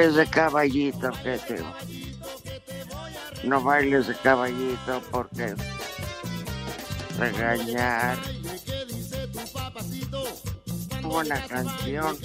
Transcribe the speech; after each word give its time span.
Bailes 0.00 0.14
de 0.14 0.26
caballito, 0.26 1.10
que 1.22 1.38
te... 1.38 1.62
No 3.44 3.60
bailes 3.60 4.06
de 4.06 4.14
caballito 4.14 5.02
porque 5.10 5.54
regañar. 7.18 8.18
Una 11.02 11.46
canción 11.46 12.16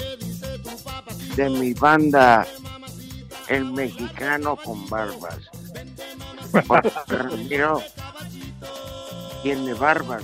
de 1.36 1.50
mi 1.50 1.74
banda, 1.74 2.46
el 3.48 3.66
mexicano 3.72 4.56
con 4.56 4.88
barbas. 4.90 5.40
Porque 6.68 6.92
Ramiro 7.08 7.82
tiene 9.44 9.74
barbas. 9.74 10.24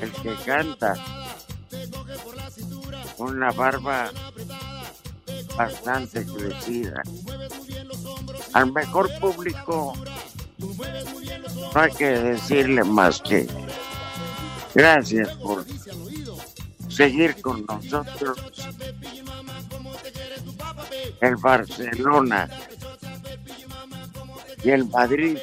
El 0.00 0.10
que 0.12 0.34
canta, 0.44 0.94
una 3.18 3.52
barba 3.52 4.10
bastante 5.56 6.24
crecida. 6.24 7.02
Al 8.52 8.72
mejor 8.72 9.10
público 9.18 9.94
no 10.58 11.80
hay 11.80 11.90
que 11.92 12.06
decirle 12.06 12.84
más 12.84 13.20
que 13.20 13.46
gracias 14.74 15.28
por 15.38 15.64
seguir 16.88 17.40
con 17.40 17.64
nosotros. 17.66 18.38
El 21.20 21.36
Barcelona 21.36 22.48
y 24.62 24.70
el 24.70 24.88
Madrid 24.88 25.38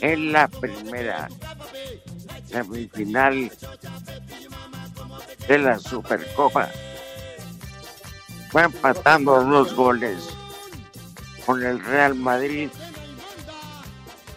en 0.00 0.32
la 0.32 0.48
primera 0.48 1.28
semifinal 2.50 3.50
de 5.46 5.58
la 5.58 5.78
Supercopa. 5.78 6.70
Fue 8.50 8.64
empatando 8.64 9.44
dos 9.44 9.74
goles 9.74 10.28
con 11.44 11.62
el 11.62 11.82
Real 11.84 12.14
Madrid. 12.14 12.70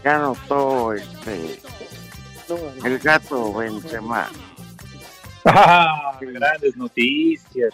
Ya 0.03 0.16
anotó 0.16 0.94
este 0.94 1.61
el 2.83 2.99
gato 2.99 3.53
Benzema. 3.53 4.29
Ah, 5.45 6.17
grandes 6.19 6.75
noticias. 6.75 7.73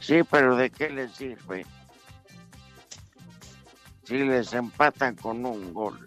Sí, 0.00 0.22
pero 0.30 0.56
¿de 0.56 0.70
qué 0.70 0.90
les 0.90 1.12
sirve? 1.12 1.64
Si 4.04 4.18
les 4.18 4.52
empatan 4.52 5.14
con 5.16 5.46
un 5.46 5.72
gol. 5.72 5.98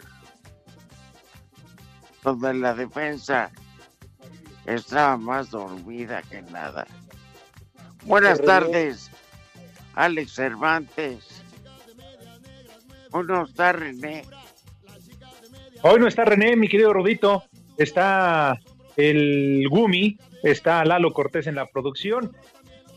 Donde 2.24 2.54
la 2.54 2.76
defensa 2.76 3.50
estaba 4.66 5.18
más 5.18 5.50
dormida 5.50 6.22
que 6.24 6.42
nada. 6.44 6.86
Buenas 8.04 8.42
tardes, 8.42 9.12
Alex 9.94 10.34
Cervantes. 10.34 11.44
Hoy 13.12 13.26
no 13.28 13.44
está 13.44 13.72
René. 13.74 14.24
Hoy 15.82 16.00
no 16.00 16.08
está 16.08 16.26
René, 16.26 16.56
mi 16.56 16.68
querido 16.68 16.94
Rodito. 16.94 17.44
Está 17.78 18.60
el 18.96 19.68
Gumi, 19.70 20.18
está 20.44 20.84
Lalo 20.86 21.14
Cortés 21.14 21.48
en 21.48 21.56
la 21.56 21.68
producción. 21.68 22.36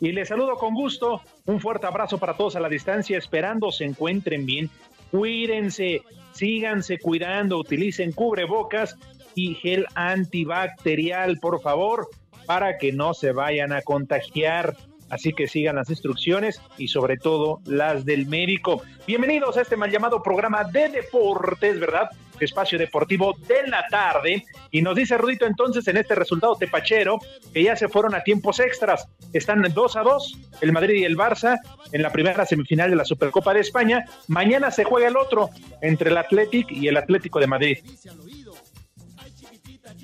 Y 0.00 0.12
les 0.12 0.28
saludo 0.28 0.56
con 0.56 0.74
gusto. 0.74 1.20
Un 1.44 1.60
fuerte 1.60 1.86
abrazo 1.86 2.18
para 2.18 2.34
todos 2.34 2.56
a 2.56 2.60
la 2.60 2.68
distancia, 2.68 3.18
esperando 3.18 3.70
se 3.70 3.84
encuentren 3.84 4.46
bien. 4.46 4.70
Cuídense, 5.10 6.02
síganse 6.32 6.98
cuidando, 6.98 7.58
utilicen 7.58 8.12
cubrebocas 8.12 8.96
y 9.34 9.54
gel 9.54 9.86
antibacterial, 9.94 11.38
por 11.38 11.60
favor, 11.60 12.08
para 12.46 12.78
que 12.78 12.92
no 12.92 13.12
se 13.14 13.32
vayan 13.32 13.72
a 13.72 13.82
contagiar. 13.82 14.76
Así 15.10 15.32
que 15.32 15.48
sigan 15.48 15.76
las 15.76 15.90
instrucciones 15.90 16.60
y 16.78 16.88
sobre 16.88 17.16
todo 17.16 17.60
las 17.66 18.04
del 18.04 18.26
médico. 18.26 18.82
Bienvenidos 19.06 19.56
a 19.56 19.62
este 19.62 19.76
mal 19.76 19.90
llamado 19.90 20.22
programa 20.22 20.64
de 20.64 20.88
deportes, 20.88 21.78
¿verdad? 21.78 22.08
Espacio 22.38 22.78
Deportivo 22.78 23.36
de 23.46 23.66
la 23.68 23.84
tarde. 23.90 24.44
Y 24.70 24.82
nos 24.82 24.96
dice 24.96 25.18
Rudito 25.18 25.46
entonces 25.46 25.86
en 25.88 25.96
este 25.96 26.14
resultado 26.14 26.56
tepachero 26.56 27.18
que 27.52 27.64
ya 27.64 27.76
se 27.76 27.88
fueron 27.88 28.14
a 28.14 28.22
tiempos 28.22 28.60
extras. 28.60 29.06
Están 29.32 29.62
2 29.62 29.96
a 29.96 30.02
2 30.02 30.38
el 30.60 30.72
Madrid 30.72 31.00
y 31.00 31.04
el 31.04 31.18
Barça 31.18 31.58
en 31.92 32.02
la 32.02 32.10
primera 32.10 32.46
semifinal 32.46 32.90
de 32.90 32.96
la 32.96 33.04
Supercopa 33.04 33.52
de 33.52 33.60
España. 33.60 34.04
Mañana 34.28 34.70
se 34.70 34.84
juega 34.84 35.08
el 35.08 35.16
otro 35.16 35.50
entre 35.82 36.10
el 36.10 36.16
Athletic 36.16 36.70
y 36.72 36.88
el 36.88 36.96
Atlético 36.96 37.40
de 37.40 37.46
Madrid. 37.46 37.78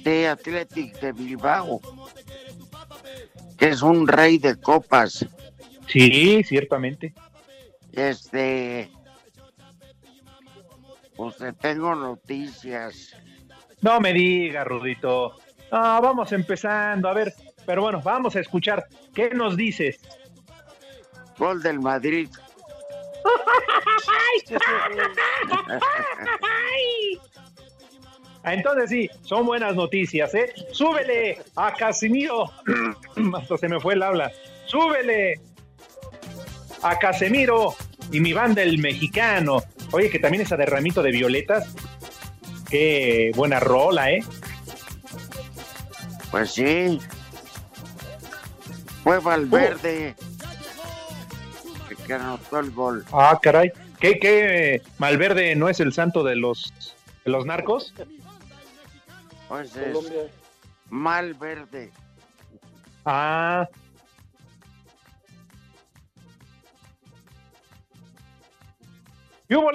de 0.06 0.28
Athletic 0.28 1.00
de 1.00 1.12
Bilbao, 1.12 1.80
que 3.56 3.68
es 3.68 3.82
un 3.82 4.06
rey 4.06 4.38
de 4.38 4.60
copas. 4.60 5.26
Sí, 5.88 6.42
ciertamente. 6.44 7.14
Este, 7.92 8.90
pues 11.16 11.36
te 11.36 11.52
tengo 11.54 11.94
noticias. 11.94 13.16
No 13.80 14.00
me 14.00 14.12
diga, 14.12 14.64
Rudito. 14.64 15.36
No, 15.72 16.02
vamos 16.02 16.32
empezando, 16.32 17.08
a 17.08 17.14
ver. 17.14 17.34
Pero 17.64 17.82
bueno, 17.82 18.02
vamos 18.02 18.36
a 18.36 18.40
escuchar. 18.40 18.86
¿Qué 19.14 19.30
nos 19.30 19.56
dices? 19.56 19.98
Gol 21.38 21.62
del 21.62 21.80
Madrid. 21.80 22.28
Entonces 28.52 28.90
sí, 28.90 29.10
son 29.22 29.44
buenas 29.44 29.74
noticias, 29.74 30.34
¿eh? 30.34 30.52
Súbele 30.70 31.38
a 31.56 31.72
Casimiro. 31.74 32.50
Hasta 33.36 33.58
se 33.58 33.68
me 33.68 33.80
fue 33.80 33.94
el 33.94 34.02
habla. 34.02 34.30
Súbele 34.66 35.40
a 36.82 36.98
Casemiro 36.98 37.74
y 38.12 38.20
mi 38.20 38.32
banda 38.32 38.62
el 38.62 38.78
mexicano. 38.78 39.62
Oye, 39.90 40.10
que 40.10 40.18
también 40.18 40.42
esa 40.42 40.56
de 40.56 40.66
ramito 40.66 41.02
de 41.02 41.10
violetas. 41.10 41.74
Qué 42.70 43.32
buena 43.34 43.60
rola, 43.60 44.12
¿eh? 44.12 44.22
Pues 46.30 46.52
sí. 46.52 47.00
Fue 49.02 49.18
Valverde 49.20 50.16
el 51.90 51.96
que 51.96 52.12
anotó 52.12 52.58
el 52.58 52.70
gol. 52.72 53.04
Ah, 53.12 53.38
caray. 53.40 53.72
¿Qué, 54.00 54.18
qué? 54.18 54.82
Malverde 54.98 55.54
no 55.56 55.68
es 55.68 55.80
el 55.80 55.92
santo 55.92 56.22
de 56.22 56.36
los, 56.36 56.72
de 57.24 57.30
los 57.30 57.46
narcos? 57.46 57.94
Pues 59.48 59.70
Colombia. 59.70 60.22
mal 60.90 61.34
verde. 61.34 61.92
Ah. 63.04 63.68
¿Qué 69.48 69.56
hubo, 69.56 69.70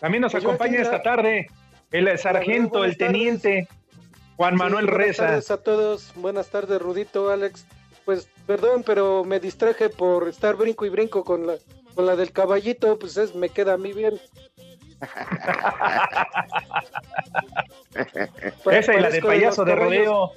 También 0.00 0.22
nos 0.22 0.32
pues 0.32 0.44
acompaña 0.44 0.80
esta 0.80 1.02
tarde 1.02 1.48
el 1.92 2.18
sargento, 2.18 2.84
el 2.84 2.96
teniente. 2.96 3.68
Juan 4.36 4.56
Manuel 4.56 4.88
Reza. 4.88 5.24
Buenas 5.24 5.46
tardes 5.46 5.50
a 5.50 5.62
todos. 5.62 6.12
Buenas 6.16 6.48
tardes, 6.48 6.80
Rudito, 6.80 7.30
Alex. 7.30 7.66
Pues 8.04 8.28
perdón, 8.46 8.82
pero 8.84 9.24
me 9.24 9.38
distraje 9.38 9.90
por 9.90 10.26
estar 10.28 10.56
brinco 10.56 10.86
y 10.86 10.88
brinco 10.88 11.22
con 11.22 11.46
la, 11.46 11.54
con 11.94 12.06
la 12.06 12.16
del 12.16 12.32
caballito, 12.32 12.98
pues 12.98 13.16
es, 13.16 13.34
me 13.34 13.50
queda 13.50 13.74
a 13.74 13.78
mí 13.78 13.92
bien. 13.92 14.18
Esa 18.70 18.94
y 18.94 19.00
la 19.00 19.10
de 19.10 19.20
payaso 19.20 19.64
de 19.64 19.74
rodeo. 19.74 20.32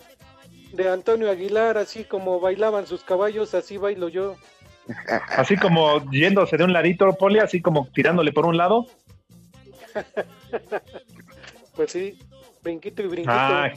De 0.74 0.90
Antonio 0.90 1.30
Aguilar, 1.30 1.78
así 1.78 2.04
como 2.04 2.40
bailaban 2.40 2.88
sus 2.88 3.04
caballos, 3.04 3.54
así 3.54 3.78
bailo 3.78 4.10
yo. 4.10 4.36
Así 5.38 5.56
como 5.56 6.04
yéndose 6.12 6.58
de 6.58 6.64
un 6.64 6.74
ladito, 6.74 7.12
Poli, 7.14 7.40
así 7.40 7.62
como 7.62 7.88
tirándole 7.94 8.32
por 8.32 8.46
un 8.46 8.58
lado. 8.58 8.86
Pues 11.76 11.92
sí, 11.92 12.18
brinquito 12.64 13.04
y 13.04 13.08
brinquito. 13.08 13.34
Ay, 13.34 13.72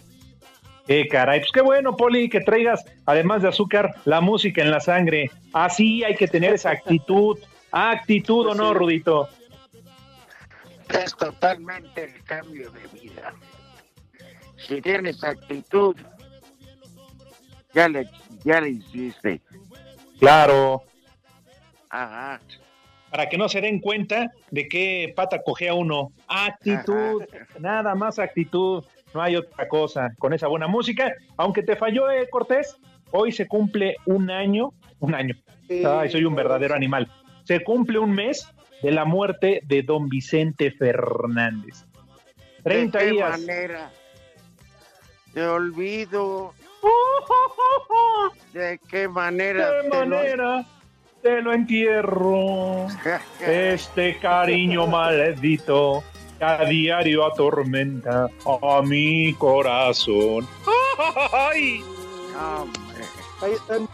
qué 0.87 1.09
caray. 1.09 1.41
Pues 1.41 1.51
qué 1.51 1.63
bueno, 1.63 1.97
Poli, 1.97 2.29
que 2.29 2.41
traigas, 2.41 2.85
además 3.07 3.43
de 3.43 3.49
azúcar, 3.49 3.93
la 4.05 4.21
música 4.21 4.63
en 4.63 4.71
la 4.71 4.79
sangre. 4.79 5.33
Así 5.53 6.05
hay 6.05 6.15
que 6.15 6.29
tener 6.29 6.55
esa 6.55 6.71
actitud. 6.71 7.37
Actitud 7.73 8.47
o 8.47 8.55
no, 8.55 8.69
Sí. 8.69 8.75
Rudito. 8.79 9.29
Es 10.89 11.15
totalmente 11.17 12.05
el 12.05 12.25
cambio 12.25 12.71
de 12.71 12.87
vida. 13.01 13.35
Si 14.57 14.81
tienes 14.81 15.23
actitud, 15.23 15.97
ya 17.75 17.89
le, 17.89 18.09
ya 18.45 18.61
le 18.61 18.71
hiciste. 18.71 19.41
Claro. 20.19 20.83
Ajá. 21.91 22.41
Para 23.11 23.29
que 23.29 23.39
no 23.39 23.49
se 23.49 23.61
den 23.61 23.81
cuenta 23.81 24.31
de 24.51 24.69
qué 24.69 25.13
pata 25.15 25.43
cogea 25.43 25.75
uno. 25.75 26.13
Actitud. 26.27 27.25
Nada 27.59 27.95
más 27.95 28.19
actitud. 28.19 28.85
No 29.15 29.23
hay 29.23 29.37
otra 29.37 29.69
cosa. 29.69 30.11
Con 30.19 30.33
esa 30.33 30.49
buena 30.49 30.67
música. 30.67 31.15
Aunque 31.37 31.63
te 31.63 31.77
falló, 31.77 32.11
eh, 32.11 32.29
Cortés, 32.31 32.77
hoy 33.13 33.33
se 33.33 33.47
cumple 33.47 33.97
un 34.07 34.31
año. 34.31 34.73
Un 34.99 35.15
año. 35.15 35.35
Sí, 35.69 35.83
Ay, 35.85 36.11
soy 36.11 36.25
un 36.25 36.35
verdadero 36.35 36.75
animal. 36.75 37.11
Se 37.45 37.63
cumple 37.63 37.99
un 37.99 38.11
mes 38.11 38.47
de 38.83 38.91
la 38.93 39.05
muerte 39.05 39.61
de 39.65 39.83
don 39.83 40.09
Vicente 40.09 40.71
Fernández. 40.71 41.85
30 42.65 42.99
¿De 42.99 43.05
qué 43.05 43.11
días. 43.11 43.41
manera? 43.41 43.91
Te 45.35 45.47
olvido. 45.47 46.55
¿De 48.53 48.81
qué 48.89 49.09
manera? 49.09 49.71
¿De 49.83 49.89
lo- 49.89 50.07
manera 50.07 50.67
te 51.23 51.43
lo 51.43 51.53
entierro? 51.53 52.87
Este 53.41 54.19
cariño 54.19 54.87
maldito 54.87 56.03
que 56.39 56.45
a 56.45 56.65
diario 56.65 57.27
atormenta 57.27 58.29
a 58.63 58.83
mi 58.83 59.33
corazón. 59.35 60.47
¡Ay! 61.33 61.83
Hombre, 62.39 63.05
Ahí 63.43 63.53
está 63.53 63.79
mi 63.79 63.87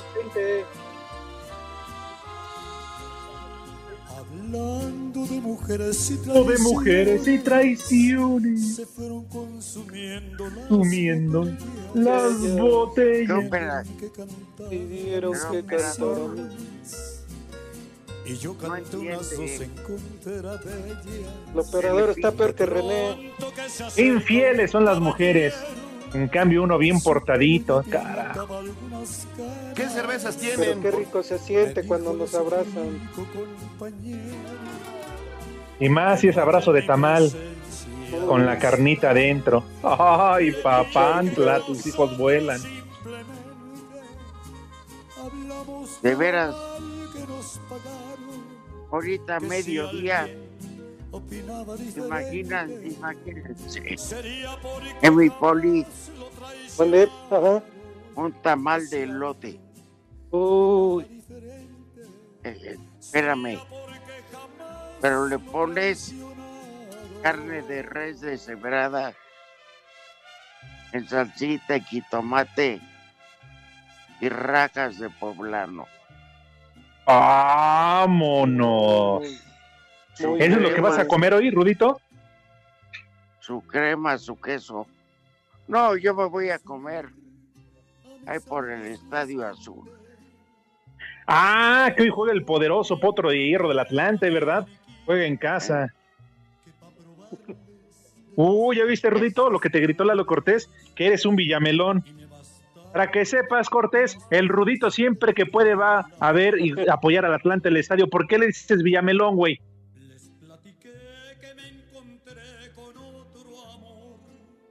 Hablando 4.48 5.24
de 5.26 5.40
mujeres 5.40 6.10
y 6.10 6.16
De 6.16 6.22
traiciones, 6.22 6.60
mujeres 6.60 7.28
y 7.28 7.38
traiciones, 7.38 8.76
se 8.76 8.84
fueron 8.86 9.24
consumiendo 9.24 10.44
las 10.50 10.68
sumiendo 10.68 11.48
las 11.94 12.56
botellas. 12.58 13.86
Que. 13.98 14.10
Pidieron 14.68 15.32
No, 15.32 15.50
que 15.50 15.62
pero- 15.62 15.78
cantaran. 15.82 16.50
Y 18.26 18.36
yo 18.36 18.56
canté 18.56 18.96
unas 18.96 19.18
dos 19.18 19.32
entiende. 19.32 19.64
en 19.64 19.70
contra 19.82 20.56
de 20.58 20.88
ella. 20.88 21.30
El 21.52 21.58
operador 21.60 22.10
está 22.10 22.32
peor 22.32 22.54
que 22.54 22.66
René. 22.66 23.32
Infieles 23.96 24.70
son 24.70 24.84
las 24.84 24.98
mujeres. 25.00 25.54
En 26.14 26.28
cambio, 26.28 26.62
uno 26.62 26.78
bien 26.78 27.00
portadito, 27.00 27.84
carajo. 27.90 28.60
¿Qué 29.74 29.88
cervezas 29.88 30.36
Pero 30.36 30.56
tienen? 30.56 30.80
qué 30.82 30.90
rico 30.92 31.22
se 31.24 31.38
siente 31.38 31.84
cuando 31.86 32.14
nos 32.14 32.34
abrazan. 32.34 33.00
Y 35.80 35.88
más 35.88 36.20
si 36.20 36.28
es 36.28 36.36
abrazo 36.36 36.72
de 36.72 36.82
tamal 36.82 37.32
con 38.28 38.46
la 38.46 38.58
carnita 38.60 39.10
adentro. 39.10 39.64
Ay, 39.82 40.52
papantla, 40.62 41.60
tus 41.60 41.84
hijos 41.86 42.16
vuelan. 42.16 42.60
De 46.00 46.14
veras, 46.14 46.54
ahorita 48.92 49.40
mediodía, 49.40 50.28
Sería 53.96 54.56
por 54.60 54.82
En 55.02 55.16
mi 55.16 55.30
poli, 55.30 55.86
¿Dónde? 56.76 57.08
Ajá. 57.30 57.62
un 58.16 58.32
tamal 58.42 58.90
de 58.90 59.04
elote. 59.04 59.60
Uy, 60.30 61.06
Eh, 62.42 62.76
espérame. 63.00 63.58
Pero 65.00 65.26
le 65.28 65.38
pones 65.38 66.12
carne 67.22 67.62
de 67.62 67.82
res 67.82 68.20
deshebrada 68.20 69.14
en 70.92 71.08
salsita, 71.08 71.78
jitomate 71.80 72.80
y 74.20 74.28
rajas 74.28 74.98
de 74.98 75.08
poblano. 75.10 75.86
Vámonos. 77.06 79.22
uy. 79.22 79.38
Su 80.14 80.36
¿Eso 80.36 80.56
es 80.56 80.62
lo 80.62 80.74
que 80.74 80.80
vas 80.80 80.98
a 80.98 81.06
comer 81.06 81.34
hoy, 81.34 81.50
Rudito? 81.50 82.00
Su 83.40 83.60
crema, 83.62 84.16
su 84.18 84.40
queso. 84.40 84.86
No, 85.66 85.96
yo 85.96 86.14
me 86.14 86.26
voy 86.26 86.50
a 86.50 86.58
comer 86.58 87.08
ahí 88.26 88.38
por 88.40 88.70
el 88.70 88.86
Estadio 88.86 89.46
Azul. 89.46 89.90
Ah, 91.26 91.92
que 91.96 92.02
hoy 92.02 92.10
juega 92.10 92.32
el 92.32 92.44
poderoso 92.44 93.00
potro 93.00 93.30
de 93.30 93.38
hierro 93.38 93.68
del 93.68 93.78
Atlante, 93.78 94.30
¿verdad? 94.30 94.66
Juega 95.06 95.24
en 95.24 95.36
casa. 95.36 95.92
Uy, 98.36 98.76
¿ya 98.76 98.84
viste, 98.84 99.10
Rudito, 99.10 99.50
lo 99.50 99.58
que 99.58 99.70
te 99.70 99.80
gritó 99.80 100.04
Lalo 100.04 100.26
Cortés? 100.26 100.70
Que 100.94 101.06
eres 101.06 101.24
un 101.24 101.36
villamelón. 101.36 102.04
Para 102.92 103.10
que 103.10 103.24
sepas, 103.24 103.70
Cortés, 103.70 104.18
el 104.30 104.48
Rudito 104.48 104.90
siempre 104.90 105.34
que 105.34 105.46
puede 105.46 105.74
va 105.74 106.06
a 106.20 106.32
ver 106.32 106.60
y 106.60 106.74
apoyar 106.88 107.24
al 107.24 107.34
Atlante 107.34 107.68
el 107.68 107.76
estadio. 107.76 108.08
¿Por 108.08 108.26
qué 108.26 108.38
le 108.38 108.46
dices 108.46 108.82
villamelón, 108.82 109.36
güey? 109.36 109.60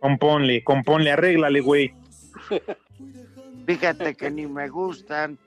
Componle, 0.04 0.66
componle, 0.66 1.12
arréglale, 1.12 1.62
güey. 1.62 1.94
Fíjate 3.66 4.16
que 4.16 4.30
ni 4.30 4.46
me 4.46 4.68
gustan. 4.68 5.38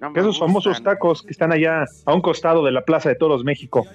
No 0.00 0.10
me 0.10 0.20
Esos 0.20 0.36
famosos 0.36 0.82
tacos 0.82 1.22
que 1.22 1.30
están 1.30 1.52
allá 1.52 1.84
a 2.04 2.12
un 2.12 2.20
costado 2.20 2.64
de 2.64 2.72
la 2.72 2.80
Plaza 2.80 3.10
de 3.10 3.14
Toros 3.14 3.44
México. 3.44 3.86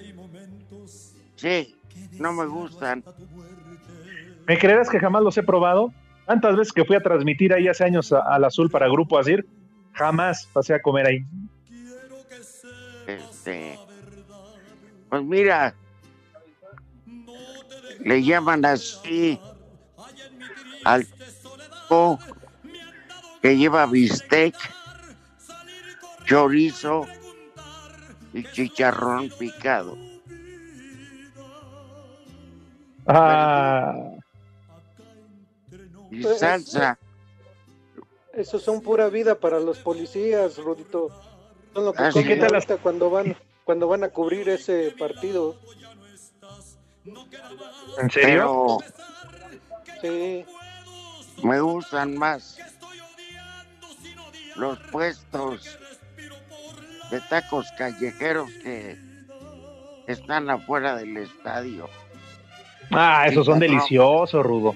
Sí, 1.36 1.76
no 2.18 2.32
me 2.32 2.46
gustan. 2.46 3.04
¿Me 4.46 4.56
creerás 4.56 4.88
que 4.88 4.98
jamás 4.98 5.22
los 5.22 5.36
he 5.36 5.42
probado? 5.42 5.92
Tantas 6.24 6.56
veces 6.56 6.72
que 6.72 6.86
fui 6.86 6.96
a 6.96 7.02
transmitir 7.02 7.52
ahí 7.52 7.68
hace 7.68 7.84
años 7.84 8.14
al 8.14 8.44
Azul 8.44 8.70
para 8.70 8.88
Grupo 8.88 9.18
Azir, 9.18 9.44
jamás 9.92 10.48
pasé 10.54 10.72
a 10.72 10.80
comer 10.80 11.06
ahí. 11.06 11.26
Este, 13.06 13.78
pues 15.10 15.22
mira, 15.22 15.74
le 18.04 18.22
llaman 18.22 18.64
así 18.64 19.40
al 20.84 21.06
que 23.42 23.56
lleva 23.56 23.86
bistec, 23.86 24.54
chorizo 26.24 27.06
y 28.32 28.44
chicharrón 28.44 29.30
picado. 29.38 29.98
Ah, 33.06 33.94
Y 36.10 36.22
salsa, 36.22 36.98
Eso 38.32 38.58
son 38.58 38.80
pura 38.80 39.08
vida 39.08 39.34
para 39.34 39.60
los 39.60 39.78
policías, 39.78 40.56
Rudito. 40.58 41.08
Son 41.74 41.84
lo 41.84 41.92
que 41.92 42.24
¿qué 42.24 42.36
tal 42.36 42.54
ahorita 42.54 42.76
cuando 42.78 43.10
van 43.10 43.36
cuando 43.64 43.88
van 43.88 44.04
a 44.04 44.08
cubrir 44.08 44.48
ese 44.48 44.94
partido. 44.98 45.56
¿En 47.04 48.10
serio? 48.10 48.78
pero 48.80 50.00
Sí, 50.00 50.44
me 51.42 51.60
gustan 51.60 52.16
más 52.16 52.58
los 54.56 54.78
puestos 54.90 55.78
de 57.10 57.20
tacos 57.22 57.70
callejeros 57.78 58.50
que 58.62 58.98
están 60.06 60.50
afuera 60.50 60.96
del 60.96 61.16
estadio. 61.16 61.88
Ah, 62.90 63.26
esos 63.28 63.46
son 63.46 63.58
deliciosos, 63.60 64.44
Rudo. 64.44 64.74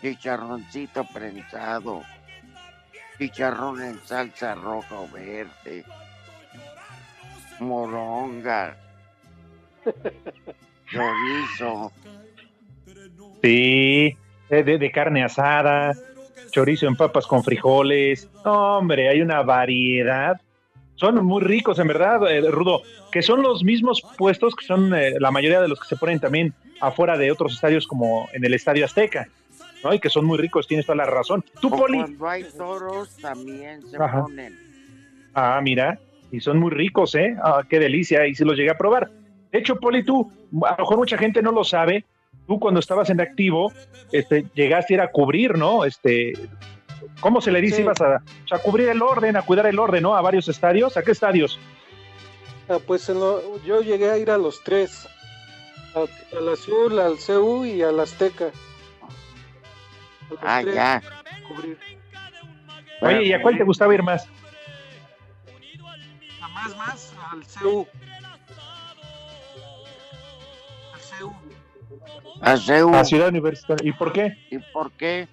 chicharroncito 0.00 1.04
prensado, 1.12 2.02
chicharrón 3.18 3.80
en 3.82 4.00
salsa 4.06 4.54
roja 4.56 4.96
o 4.96 5.08
verde, 5.08 5.84
moronga, 7.60 8.76
chorizo. 10.90 11.92
Sí, 13.42 14.16
de, 14.48 14.90
carne 14.92 15.24
asada, 15.24 15.94
chorizo 16.50 16.86
en 16.86 16.96
papas 16.96 17.26
con 17.26 17.42
frijoles. 17.42 18.28
No, 18.44 18.78
hombre, 18.78 19.08
hay 19.08 19.20
una 19.20 19.42
variedad. 19.42 20.40
Son 20.94 21.24
muy 21.24 21.42
ricos, 21.42 21.78
en 21.78 21.88
verdad, 21.88 22.30
eh, 22.30 22.48
Rudo, 22.50 22.82
que 23.10 23.22
son 23.22 23.42
los 23.42 23.64
mismos 23.64 24.02
puestos 24.16 24.54
que 24.54 24.64
son 24.64 24.94
eh, 24.94 25.14
la 25.18 25.30
mayoría 25.30 25.60
de 25.60 25.68
los 25.68 25.80
que 25.80 25.88
se 25.88 25.96
ponen 25.96 26.20
también 26.20 26.54
afuera 26.80 27.16
de 27.16 27.32
otros 27.32 27.54
estadios 27.54 27.86
como 27.86 28.28
en 28.32 28.44
el 28.44 28.54
Estadio 28.54 28.84
Azteca, 28.84 29.26
¿no? 29.82 29.92
Y 29.92 29.98
que 29.98 30.10
son 30.10 30.24
muy 30.24 30.38
ricos, 30.38 30.68
tienes 30.68 30.86
toda 30.86 30.96
la 30.96 31.06
razón. 31.06 31.44
Tú, 31.60 31.68
O 31.68 31.76
Poli, 31.76 31.98
cuando 31.98 32.28
hay 32.28 32.44
toros 32.44 33.16
también 33.16 33.82
se 33.86 33.96
Ajá. 33.96 34.22
ponen. 34.22 34.56
Ah, 35.34 35.60
mira, 35.62 35.98
y 36.30 36.40
son 36.40 36.58
muy 36.58 36.70
ricos, 36.70 37.14
¿eh? 37.14 37.34
Ah, 37.42 37.62
qué 37.68 37.78
delicia, 37.78 38.26
y 38.26 38.34
si 38.34 38.44
los 38.44 38.56
llegué 38.56 38.70
a 38.70 38.78
probar. 38.78 39.10
De 39.52 39.58
hecho, 39.58 39.76
Poli, 39.76 40.02
tú, 40.02 40.32
a 40.66 40.70
lo 40.72 40.76
mejor 40.78 40.96
mucha 40.96 41.18
gente 41.18 41.42
no 41.42 41.52
lo 41.52 41.62
sabe, 41.62 42.04
tú 42.46 42.58
cuando 42.58 42.80
estabas 42.80 43.10
en 43.10 43.20
activo, 43.20 43.70
este, 44.10 44.46
llegaste 44.54 44.94
a 44.94 44.96
ir 44.96 45.00
a 45.02 45.08
cubrir, 45.10 45.56
¿no? 45.58 45.84
Este, 45.84 46.32
¿cómo 47.20 47.40
se 47.42 47.52
le 47.52 47.60
dice? 47.60 47.76
Sí. 47.76 47.82
Ibas 47.82 48.00
a, 48.00 48.16
o 48.44 48.48
sea, 48.48 48.58
a 48.58 48.62
cubrir 48.62 48.88
el 48.88 49.02
orden, 49.02 49.36
a 49.36 49.42
cuidar 49.42 49.66
el 49.66 49.78
orden, 49.78 50.02
¿no? 50.04 50.16
A 50.16 50.22
varios 50.22 50.48
estadios. 50.48 50.96
¿A 50.96 51.02
qué 51.02 51.12
estadios? 51.12 51.58
Ah, 52.68 52.78
pues 52.86 53.08
en 53.10 53.20
lo- 53.20 53.62
yo 53.64 53.82
llegué 53.82 54.10
a 54.10 54.16
ir 54.18 54.30
a 54.30 54.38
los 54.38 54.62
tres. 54.64 55.06
Al 55.94 56.48
Azul, 56.48 56.98
al 56.98 57.18
CU 57.18 57.66
y 57.66 57.82
al 57.82 58.00
Azteca. 58.00 58.46
A 60.40 60.58
Ah, 60.58 60.60
tres 60.62 60.74
ya. 60.74 61.02
cubrir. 61.46 61.78
Oye, 63.02 63.24
¿y 63.24 63.32
a 63.34 63.42
cuál 63.42 63.58
te 63.58 63.64
gustaba 63.64 63.92
ir 63.92 64.02
más? 64.02 64.26
A 66.40 66.48
más, 66.48 66.76
más, 66.78 67.14
al 67.30 67.42
CU. 67.60 67.86
A 72.42 72.56
CEU. 72.56 72.94
A 72.94 73.04
Ciudad 73.04 73.28
Universitaria. 73.28 73.88
¿Y 73.88 73.92
por 73.92 74.12
qué? 74.12 74.36
¿Y 74.50 74.58
por 74.58 74.90
qué? 74.92 75.28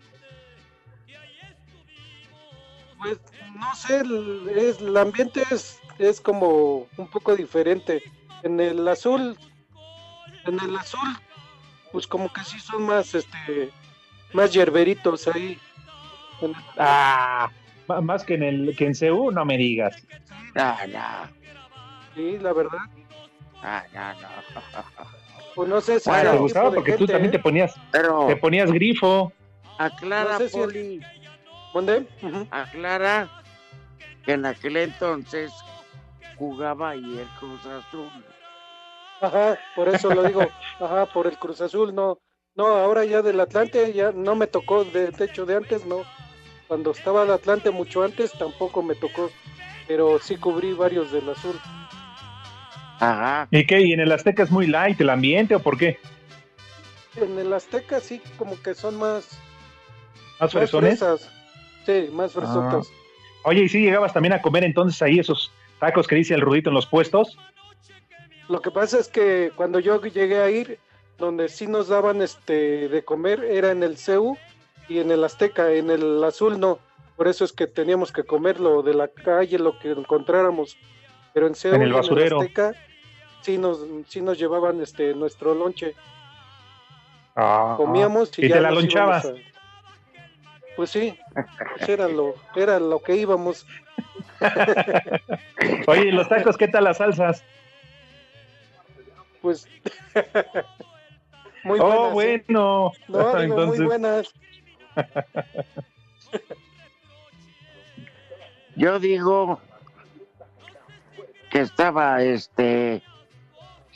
Pues 3.00 3.18
no 3.56 3.74
sé, 3.76 3.98
el, 4.00 4.50
es, 4.56 4.80
el 4.80 4.96
ambiente 4.98 5.44
es, 5.52 5.80
es 5.98 6.20
como 6.22 6.88
un 6.98 7.08
poco 7.08 7.36
diferente. 7.36 8.02
En 8.44 8.60
el 8.60 8.88
azul, 8.88 9.38
en 10.46 10.60
el 10.60 10.76
azul, 10.78 11.10
pues 11.92 12.06
como 12.08 12.32
que 12.32 12.44
sí 12.44 12.60
son 12.60 12.84
más, 12.84 13.16
este, 13.16 13.70
más 14.34 14.54
yerberitos 14.54 15.28
ahí. 15.30 15.58
En 16.42 16.50
el- 16.52 16.56
Ah, 16.78 17.50
más 18.02 18.24
que 18.24 18.36
en 18.36 18.44
el 18.44 18.76
que 18.78 18.86
en 18.86 18.96
CEU, 18.96 19.32
no 19.32 19.46
me 19.46 19.58
digas. 19.58 19.96
Ah, 20.56 20.86
no. 20.88 21.30
sí, 22.16 22.38
la 22.40 22.54
verdad. 22.54 22.80
Ah, 23.64 23.84
no, 23.94 24.14
no. 24.22 25.10
Pues 25.60 25.68
no 25.68 25.82
sé 25.82 26.00
si 26.00 26.10
Ah, 26.10 26.22
te 26.22 26.30
el 26.30 26.38
gustaba 26.38 26.72
porque 26.72 26.94
tú 26.94 27.06
también 27.06 27.32
te 27.32 27.38
¿eh? 27.38 27.42
ponías, 27.42 27.76
Pero 27.92 28.28
te 28.28 28.38
ponías 28.38 28.72
grifo. 28.72 29.34
aclara, 29.78 30.32
No 30.32 30.38
sé 30.38 30.48
si- 30.48 30.58
Poli, 30.58 31.02
¿Dónde? 31.74 32.08
Aclara 32.50 33.28
que 34.24 34.32
en 34.32 34.46
aquel 34.46 34.78
entonces 34.78 35.52
jugaba 36.38 36.92
ahí 36.92 37.18
el 37.20 37.28
Cruz 37.38 37.60
Azul. 37.66 38.08
Ajá, 39.20 39.60
por 39.76 39.90
eso 39.90 40.10
lo 40.16 40.24
digo. 40.24 40.48
Ajá, 40.80 41.06
por 41.08 41.28
el 41.28 41.38
Cruz 41.38 41.60
Azul, 41.60 41.94
no. 41.94 42.20
No, 42.56 42.68
ahora 42.68 43.04
ya 43.04 43.22
del 43.22 43.42
Atlante 43.42 43.92
ya 43.92 44.14
no 44.14 44.36
me 44.36 44.48
tocó, 44.48 44.86
de, 44.86 45.12
de 45.12 45.26
hecho 45.26 45.46
de 45.46 45.58
antes 45.58 45.86
no. 45.86 46.04
Cuando 46.70 46.92
estaba 46.92 47.24
el 47.24 47.32
Atlante 47.32 47.70
mucho 47.70 48.02
antes 48.02 48.32
tampoco 48.32 48.82
me 48.82 48.96
tocó, 48.96 49.30
pero 49.90 50.20
sí 50.20 50.38
cubrí 50.38 50.72
varios 50.72 51.12
del 51.12 51.28
Azul. 51.28 51.60
Ajá. 53.00 53.48
¿Y 53.52 53.66
qué? 53.66 53.82
¿Y 53.82 53.94
en 53.94 54.02
el 54.02 54.12
Azteca 54.12 54.44
es 54.44 54.52
muy 54.52 54.68
light 54.68 55.00
el 55.00 55.10
ambiente 55.10 55.56
o 55.56 55.60
por 55.60 55.78
qué? 55.78 55.98
En 57.16 57.38
el 57.40 57.54
Azteca 57.54 58.00
sí 58.00 58.22
como 58.38 58.62
que 58.62 58.76
son 58.76 58.98
más, 58.98 59.40
¿Más 60.40 60.52
fresones? 60.52 61.00
fresas. 61.00 61.30
Sí, 61.86 62.10
más 62.12 62.34
fresotas. 62.34 62.92
Oye, 63.44 63.64
¿y 63.64 63.70
si 63.70 63.82
llegabas 63.82 64.14
también 64.14 64.34
a 64.34 64.42
comer 64.42 64.64
entonces 64.64 65.02
ahí 65.02 65.20
esos 65.20 65.52
tacos 65.80 66.08
que 66.08 66.16
dice 66.16 66.34
el 66.34 66.42
Rudito 66.42 66.70
en 66.70 66.76
los 66.76 66.86
puestos? 66.86 67.38
Lo 68.50 68.62
que 68.62 68.72
pasa 68.72 69.00
es 69.00 69.08
que 69.08 69.52
cuando 69.56 69.80
yo 69.80 70.02
llegué 70.02 70.42
a 70.42 70.50
ir, 70.50 70.80
donde 71.18 71.50
sí 71.50 71.68
nos 71.68 71.88
daban 71.88 72.22
este 72.22 72.90
de 72.90 73.04
comer 73.04 73.44
era 73.44 73.72
en 73.72 73.84
el 73.84 73.98
CEU 73.98 74.38
y 74.88 75.00
en 75.00 75.12
el 75.12 75.24
Azteca, 75.24 75.72
en 75.72 75.90
el 75.90 76.24
Azul 76.24 76.60
no. 76.60 76.80
Por 77.16 77.28
eso 77.28 77.46
es 77.46 77.54
que 77.54 77.68
teníamos 77.68 78.12
que 78.12 78.24
comer 78.24 78.60
lo 78.60 78.82
de 78.82 78.94
la 78.94 79.08
calle, 79.08 79.60
lo 79.60 79.78
que 79.80 79.92
encontráramos. 79.92 80.78
Pero 81.34 81.48
en 81.48 81.56
CEU 81.56 81.76
En 81.76 81.82
el 81.84 81.92
y. 81.92 81.96
Azteca 81.96 82.74
sí 83.42 83.58
nos, 83.58 83.80
sí 84.08 84.22
nos 84.22 84.38
llevaban 84.38 84.82
este 84.82 85.14
nuestro 85.14 85.54
lonche. 85.54 85.94
Ah, 87.36 87.76
Comíamos 87.78 88.38
y, 88.40 88.46
¿Y 88.46 88.50
ya 88.50 88.56
te 88.56 88.62
la 88.62 88.72
lonchabas? 88.72 89.26
a- 89.26 89.34
Pues 90.76 90.90
sí, 90.92 91.18
pues 91.34 91.90
era 91.90 92.08
lo, 92.08 92.36
era 92.56 92.80
lo 92.80 93.02
que 93.02 93.16
íbamos. 93.16 93.66
Oye, 95.88 96.08
¿y 96.08 96.12
los 96.12 96.28
tacos 96.30 96.58
qué 96.58 96.68
tal 96.68 96.84
las 96.86 96.98
salsas? 96.98 97.44
Pues 99.42 99.68
muy 101.64 101.80
buenas. 101.80 101.98
oh, 102.08 102.12
bueno. 102.12 102.92
No, 103.08 103.20
digo, 103.20 103.42
entonces, 103.42 103.80
muy 103.80 103.88
buenas. 103.88 104.34
Yo 108.76 109.00
digo 109.00 109.60
que 111.52 111.60
estaba, 111.62 112.22
este, 112.24 113.02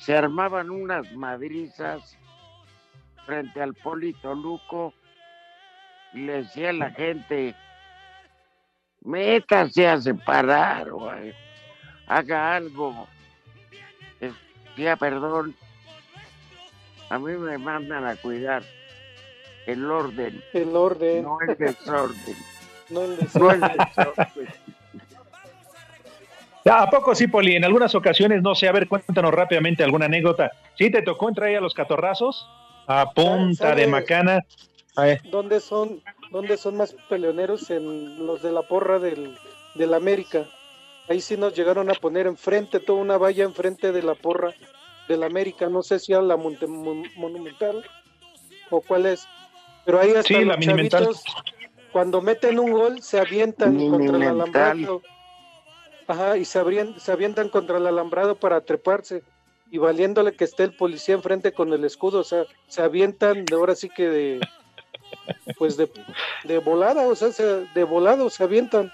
se 0.04 0.18
armaban 0.18 0.70
unas 0.70 1.10
madrizas 1.14 2.18
frente 3.26 3.62
al 3.62 3.74
Polito 3.74 4.36
Luco 4.36 4.94
y 6.12 6.26
le 6.26 6.44
decía 6.44 6.72
a 6.72 6.74
la 6.74 6.92
gente, 6.92 7.56
métase 9.02 9.88
a 9.88 10.02
separar, 10.02 10.92
güey, 10.92 11.34
haga 12.08 12.56
algo. 12.56 13.08
Decía, 14.20 14.98
perdón, 14.98 15.56
a 17.10 17.18
mí 17.18 17.38
me 17.38 17.58
mandan 17.58 18.06
a 18.06 18.18
cuidar 18.18 18.62
el 19.68 19.90
orden, 19.90 20.44
El 20.52 20.76
orden, 20.76 21.24
no 21.24 21.38
el 21.48 21.58
desorden. 21.58 22.36
no 22.90 23.04
el 23.04 23.10
No 23.38 23.52
el 23.52 23.62
desorden. 23.62 24.48
Desorden. 26.64 26.88
¿A 26.88 26.90
poco 26.90 27.16
sí, 27.16 27.28
Poli? 27.28 27.56
En 27.56 27.64
algunas 27.66 27.94
ocasiones, 27.96 28.42
no 28.42 28.56
sé, 28.56 28.68
a 28.68 28.72
ver, 28.72 28.88
cuéntanos 28.88 29.34
rápidamente 29.34 29.84
alguna 29.84 30.06
anécdota. 30.06 30.52
¿Sí 30.78 30.90
te 30.90 31.02
tocó 31.02 31.30
entrar 31.30 31.50
ahí 31.50 31.56
a 31.56 31.62
los 31.62 31.74
catorrazos? 31.74 32.48
A 32.88 33.12
punta 33.12 33.70
¿Sabe? 33.70 33.82
de 33.82 33.88
macana. 33.88 34.40
A 34.96 35.04
ver, 35.06 35.22
¿Dónde 35.32 35.60
son, 35.60 36.02
dónde 36.32 36.58
son 36.58 36.78
más 36.78 36.96
peleoneros? 37.10 37.70
En 37.72 38.26
los 38.26 38.42
de 38.44 38.52
la 38.52 38.62
porra 38.62 39.00
del, 39.00 39.36
del 39.76 39.94
América. 39.94 40.46
Ahí 41.10 41.20
sí 41.20 41.36
nos 41.36 41.54
llegaron 41.56 41.90
a 41.90 41.94
poner 41.96 42.28
enfrente, 42.28 42.80
toda 42.80 43.00
una 43.00 43.18
valla 43.18 43.44
enfrente 43.44 43.92
de 43.92 44.04
la 44.04 44.14
porra 44.16 44.54
del 45.08 45.24
América. 45.24 45.68
No 45.68 45.82
sé 45.84 46.00
si 46.00 46.14
era 46.14 46.22
la 46.22 46.38
Monte- 46.38 46.68
Mon- 46.68 47.10
Monumental 47.16 47.84
o 48.70 48.82
cuál 48.82 49.08
es. 49.08 49.28
Pero 49.86 50.00
ahí 50.00 50.10
hasta 50.12 50.24
Sí, 50.24 50.34
la 50.36 50.56
los 50.56 50.60
Monumental. 50.66 51.04
chavitos, 51.04 51.24
cuando 51.92 52.22
meten 52.22 52.60
un 52.60 52.72
gol, 52.72 53.02
se 53.02 53.20
avientan 53.20 53.90
contra 53.90 54.16
el 54.18 54.24
alambrado. 54.24 55.02
Ajá, 56.08 56.38
y 56.38 56.46
se, 56.46 56.60
abrien- 56.60 56.98
se 57.00 57.12
avientan 57.12 57.50
contra 57.50 57.78
el 57.78 57.88
alambrado 57.88 58.36
para 58.36 58.62
treparse. 58.62 59.24
Y 59.72 59.78
valiéndole 59.80 60.36
que 60.36 60.44
esté 60.44 60.64
el 60.64 60.76
policía 60.76 61.16
enfrente 61.16 61.52
con 61.52 61.74
el 61.74 61.84
escudo, 61.84 62.20
o 62.20 62.24
sea, 62.24 62.46
se 62.68 62.82
avientan 62.84 63.44
de 63.46 63.56
ahora 63.56 63.74
sí 63.74 63.90
que 63.90 64.08
de, 64.08 64.40
pues 65.58 65.78
de, 65.78 65.90
de 66.44 66.60
volada, 66.60 67.08
o 67.08 67.16
sea, 67.16 67.32
se- 67.32 67.66
de 67.74 67.84
volado 67.84 68.30
se 68.30 68.44
avientan. 68.44 68.92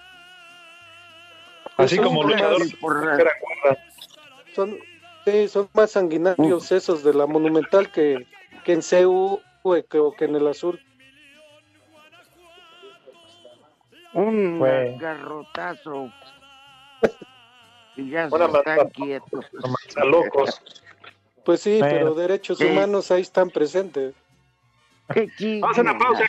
así 1.76 1.96
Son 1.98 2.06
como 2.06 2.24
luchadores. 2.24 2.74
Por- 2.76 3.04
Son, 4.56 4.78
sí, 5.26 5.48
son 5.50 5.68
más 5.74 5.92
sanguinarios 5.92 6.72
esos 6.72 7.04
de 7.04 7.14
la 7.14 7.26
Monumental 7.26 7.92
que, 7.92 8.26
que 8.64 8.72
en 8.74 8.82
CU 8.82 9.42
o 9.64 9.74
que, 9.90 10.00
o 10.00 10.14
que 10.14 10.26
en 10.26 10.36
el 10.38 10.48
Azul. 10.48 10.80
Un 14.14 14.60
garrotazo. 14.98 16.12
Y 17.96 18.10
ya 18.12 18.26
están 18.26 18.52
matada. 18.52 18.90
quietos. 18.90 19.46
A 19.98 20.06
locos. 20.06 20.62
Pues 21.44 21.62
sí, 21.62 21.80
Bueno. 21.80 21.94
pero 21.96 22.14
derechos 22.16 22.58
Sí. 22.58 22.66
humanos 22.66 23.12
ahí 23.12 23.22
están 23.22 23.50
presentes. 23.50 24.14
¿Qué? 25.14 25.60
Vamos 25.62 25.78
a 25.78 25.82
una 25.82 25.98
pausa. 25.98 26.26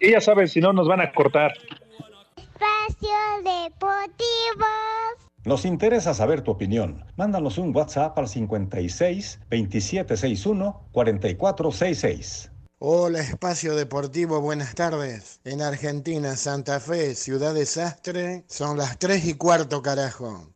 Y 0.00 0.10
ya 0.10 0.20
sabes, 0.20 0.52
si 0.52 0.60
no, 0.60 0.72
nos 0.72 0.88
van 0.88 1.00
a 1.00 1.12
cortar. 1.12 1.52
Espacio 2.36 3.16
Deportivo. 3.38 4.66
Nos 5.44 5.64
interesa 5.66 6.14
saber 6.14 6.40
tu 6.42 6.50
opinión. 6.50 7.04
Mándanos 7.16 7.58
un 7.58 7.74
WhatsApp 7.76 8.18
al 8.18 8.28
56 8.28 9.40
2761 9.50 10.80
4466. 10.92 12.50
Hola, 12.86 13.20
Espacio 13.20 13.74
Deportivo, 13.76 14.42
buenas 14.42 14.74
tardes. 14.74 15.40
En 15.44 15.62
Argentina, 15.62 16.36
Santa 16.36 16.80
Fe, 16.80 17.14
Ciudad 17.14 17.54
Desastre, 17.54 18.44
son 18.46 18.76
las 18.76 18.98
3 18.98 19.24
y 19.24 19.34
cuarto, 19.38 19.80
carajo. 19.80 20.53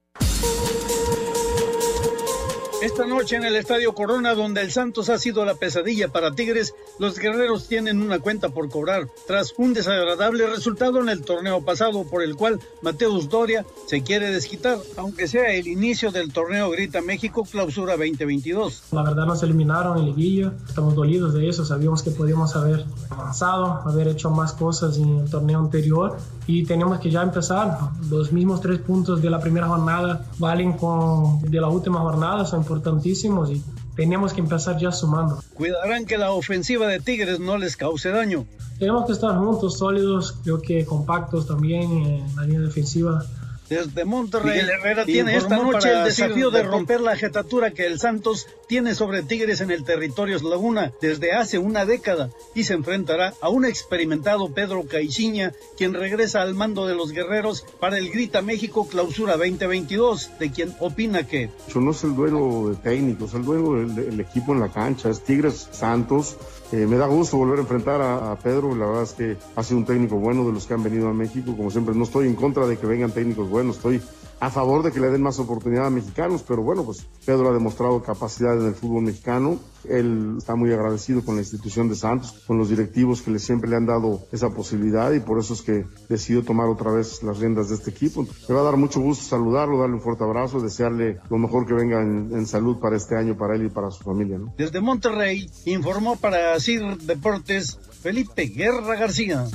Esta 2.81 3.07
noche 3.07 3.35
en 3.35 3.43
el 3.43 3.57
Estadio 3.57 3.93
Corona, 3.93 4.35
donde 4.35 4.61
el 4.61 4.71
Santos 4.71 5.09
ha 5.09 5.19
sido 5.19 5.45
la 5.45 5.55
pesadilla 5.55 6.13
para 6.13 6.37
Tigres, 6.37 6.77
los 7.01 7.19
guerreros 7.19 7.67
tienen 7.67 8.01
una 8.01 8.21
cuenta 8.21 8.51
por 8.51 8.69
cobrar, 8.69 9.09
tras 9.27 9.53
un 9.59 9.75
desagradable 9.75 10.47
resultado 10.47 11.01
en 11.01 11.09
el 11.09 11.23
torneo 11.23 11.61
pasado, 11.61 12.05
por 12.05 12.23
el 12.23 12.37
cual 12.37 12.61
Mateus 12.81 13.29
Doria 13.29 13.67
se 13.87 14.05
quiere 14.05 14.31
desquitar, 14.31 14.79
aunque 14.97 15.27
sea 15.27 15.53
el 15.55 15.67
inicio 15.67 16.13
del 16.13 16.33
torneo 16.33 16.71
Grita 16.71 17.01
México 17.03 17.45
Clausura 17.51 17.97
2022. 17.97 18.85
La 18.93 19.03
verdad 19.03 19.27
nos 19.27 19.43
eliminaron 19.43 19.99
en 19.99 20.07
liguilla, 20.07 20.53
estamos 20.69 20.95
dolidos 20.95 21.35
de 21.35 21.49
eso, 21.49 21.65
sabíamos 21.65 22.05
que 22.05 22.13
podíamos 22.13 22.55
haber 22.55 22.85
avanzado, 23.11 23.83
haber 23.87 24.07
hecho 24.07 24.31
más 24.31 24.53
cosas 24.53 24.99
en 24.99 25.19
el 25.19 25.31
torneo 25.31 25.59
anterior. 25.59 26.17
Y 26.47 26.65
tenemos 26.65 26.99
que 27.01 27.11
ya 27.11 27.21
empezar. 27.21 27.79
Los 28.09 28.33
mismos 28.33 28.63
tres 28.63 28.79
puntos 28.79 29.21
de 29.21 29.29
la 29.29 29.39
primera 29.39 29.69
jornada 29.69 30.25
valen 30.39 30.73
con 30.73 31.43
de 31.43 31.61
la 31.61 31.69
última 31.69 32.01
jornada, 32.01 32.47
importantísimos 32.69 33.51
y 33.51 33.63
tenemos 33.97 34.33
que 34.33 34.41
empezar 34.41 34.79
ya 34.79 34.93
sumando. 34.93 35.43
Cuidarán 35.55 36.05
que 36.05 36.19
la 36.19 36.33
ofensiva 36.33 36.87
de 36.87 37.01
Tigres 37.01 37.41
no 37.41 37.57
les 37.57 37.77
cause 37.77 38.11
daño. 38.11 38.45
Tenemos 38.79 39.07
que 39.07 39.13
estar 39.13 39.37
juntos, 39.39 39.79
sólidos, 39.79 40.37
creo 40.45 40.61
que 40.61 40.85
compactos 40.85 41.47
también 41.47 41.91
en 41.91 42.37
la 42.37 42.45
línea 42.45 42.61
defensiva. 42.61 43.25
Desde 43.69 44.05
Monterrey, 44.05 44.61
Miguel 44.61 44.71
Herrera 44.71 45.05
tiene 45.05 45.37
esta 45.37 45.57
noche 45.59 45.93
el 45.93 46.05
desafío 46.05 46.51
de 46.51 46.63
romper 46.63 47.01
la 47.01 47.17
jetatura 47.17 47.73
que 47.73 47.87
el 47.87 48.01
Santos 48.01 48.47
tiene 48.67 48.95
sobre 48.95 49.23
Tigres 49.23 49.61
en 49.61 49.71
el 49.71 49.85
territorio 49.85 50.39
Laguna 50.43 50.93
desde 51.01 51.33
hace 51.33 51.59
una 51.59 51.85
década 51.85 52.31
y 52.55 52.65
se 52.65 52.75
enfrentará 52.75 53.35
a 53.41 53.49
un 53.49 53.65
experimentado 53.65 54.53
Pedro 54.53 54.85
Caixinha, 54.87 55.53
quien 55.77 55.95
regresa 55.95 56.43
al 56.43 56.55
mando 56.55 56.87
de 56.87 56.95
los 56.95 57.13
guerreros 57.13 57.65
para 57.81 57.99
el 57.99 58.11
Grita 58.11 58.43
México 58.43 58.89
Clausura 58.89 59.37
2022, 59.37 60.39
de 60.39 60.51
quien 60.51 60.75
opina 60.81 61.27
que... 61.27 61.51
No 61.75 61.93
es 61.93 62.05
el 62.05 62.15
duelo 62.15 62.71
de 62.71 62.77
técnicos, 62.77 63.35
el 63.35 63.45
duelo 63.45 63.87
del 63.87 64.21
equipo 64.21 64.53
en 64.53 64.61
la 64.61 64.69
cancha, 64.69 65.11
es 65.11 65.23
Tigres 65.23 65.69
Santos 65.73 66.37
eh, 66.73 66.87
me 66.87 66.97
da 66.97 67.07
gusto 67.07 67.37
volver 67.37 67.59
a 67.59 67.63
enfrentar 67.63 68.01
a, 68.03 68.37
Pedro, 68.37 68.75
la 68.75 68.87
verdad 68.87 69.03
es 69.05 69.13
que 69.13 69.37
ha 69.57 69.63
sido 69.63 69.79
un 69.79 69.87
técnico 69.87 70.17
bueno 70.17 70.45
de 70.47 70.53
los 70.53 70.67
que 70.67 70.75
han 70.75 70.83
venido 70.83 71.09
a 71.09 71.15
México, 71.15 71.57
como 71.57 71.71
siempre 71.71 71.95
no 71.95 72.05
estoy 72.05 72.27
en 72.27 72.35
contra 72.35 72.67
de 72.67 72.77
que 72.77 72.87
vengan 72.87 73.11
técnicos 73.11 73.49
buenos, 73.49 73.77
estoy 73.77 74.03
a 74.41 74.51
favor 74.51 74.83
de 74.83 74.93
que 74.93 75.01
le 75.01 75.11
den 75.11 75.23
más 75.23 75.39
oportunidad 75.39 75.87
a 75.87 75.91
mexicanos, 75.91 76.45
pero 76.47 76.63
bueno, 76.63 76.85
pues 76.85 77.07
Pedro 77.25 77.51
ha 77.51 77.53
demostrado 77.53 78.03
capacidad 78.03 78.59
en 78.59 78.67
el 78.67 78.75
fútbol 78.75 79.05
mexicano, 79.05 79.59
él 79.85 80.37
está 80.39 80.55
muy 80.55 80.73
agradecido 80.73 81.25
con 81.25 81.37
la 81.37 81.43
institución 81.43 81.89
de 81.89 81.95
Santos, 81.95 82.43
con 82.47 82.59
los 82.59 82.69
directivos 82.69 83.23
que 83.23 83.31
le 83.31 83.39
siempre 83.39 83.71
le 83.71 83.77
han 83.77 83.87
dado 83.87 84.27
esa 84.33 84.51
posibilidad 84.51 85.13
y 85.13 85.21
por 85.21 85.39
eso 85.39 85.55
es 85.55 85.63
que 85.63 85.87
decidió 86.09 86.45
tomar 86.45 86.69
otra 86.69 86.91
vez 86.93 87.23
las 87.23 87.39
riendas 87.39 87.69
de 87.69 87.77
este 87.77 87.91
equipo. 87.91 88.27
Me 88.49 88.55
va 88.55 88.61
a 88.61 88.65
dar 88.65 88.77
mucho 88.77 89.01
gusto 89.01 89.25
saludarlo, 89.25 89.79
darle 89.79 89.97
un 89.97 90.03
fuerte 90.03 90.25
abrazo, 90.25 90.61
desearle 90.61 91.21
lo 91.31 91.39
mejor 91.39 91.67
que 91.67 91.75
venga 91.75 92.01
en, 92.01 92.47
salud 92.47 92.79
para 92.79 92.97
este 92.97 93.17
año, 93.17 93.37
para 93.37 93.57
él 93.57 93.67
y 93.67 93.69
para 93.69 93.91
su 93.91 94.03
familia. 94.03 94.39
Desde 94.57 94.81
Monterrey 94.81 95.51
informó 95.67 96.17
para 96.17 96.59
CIR 96.59 96.99
Deportes 96.99 97.79
Felipe 98.01 98.47
Guerra 98.47 98.97
García. 98.97 99.47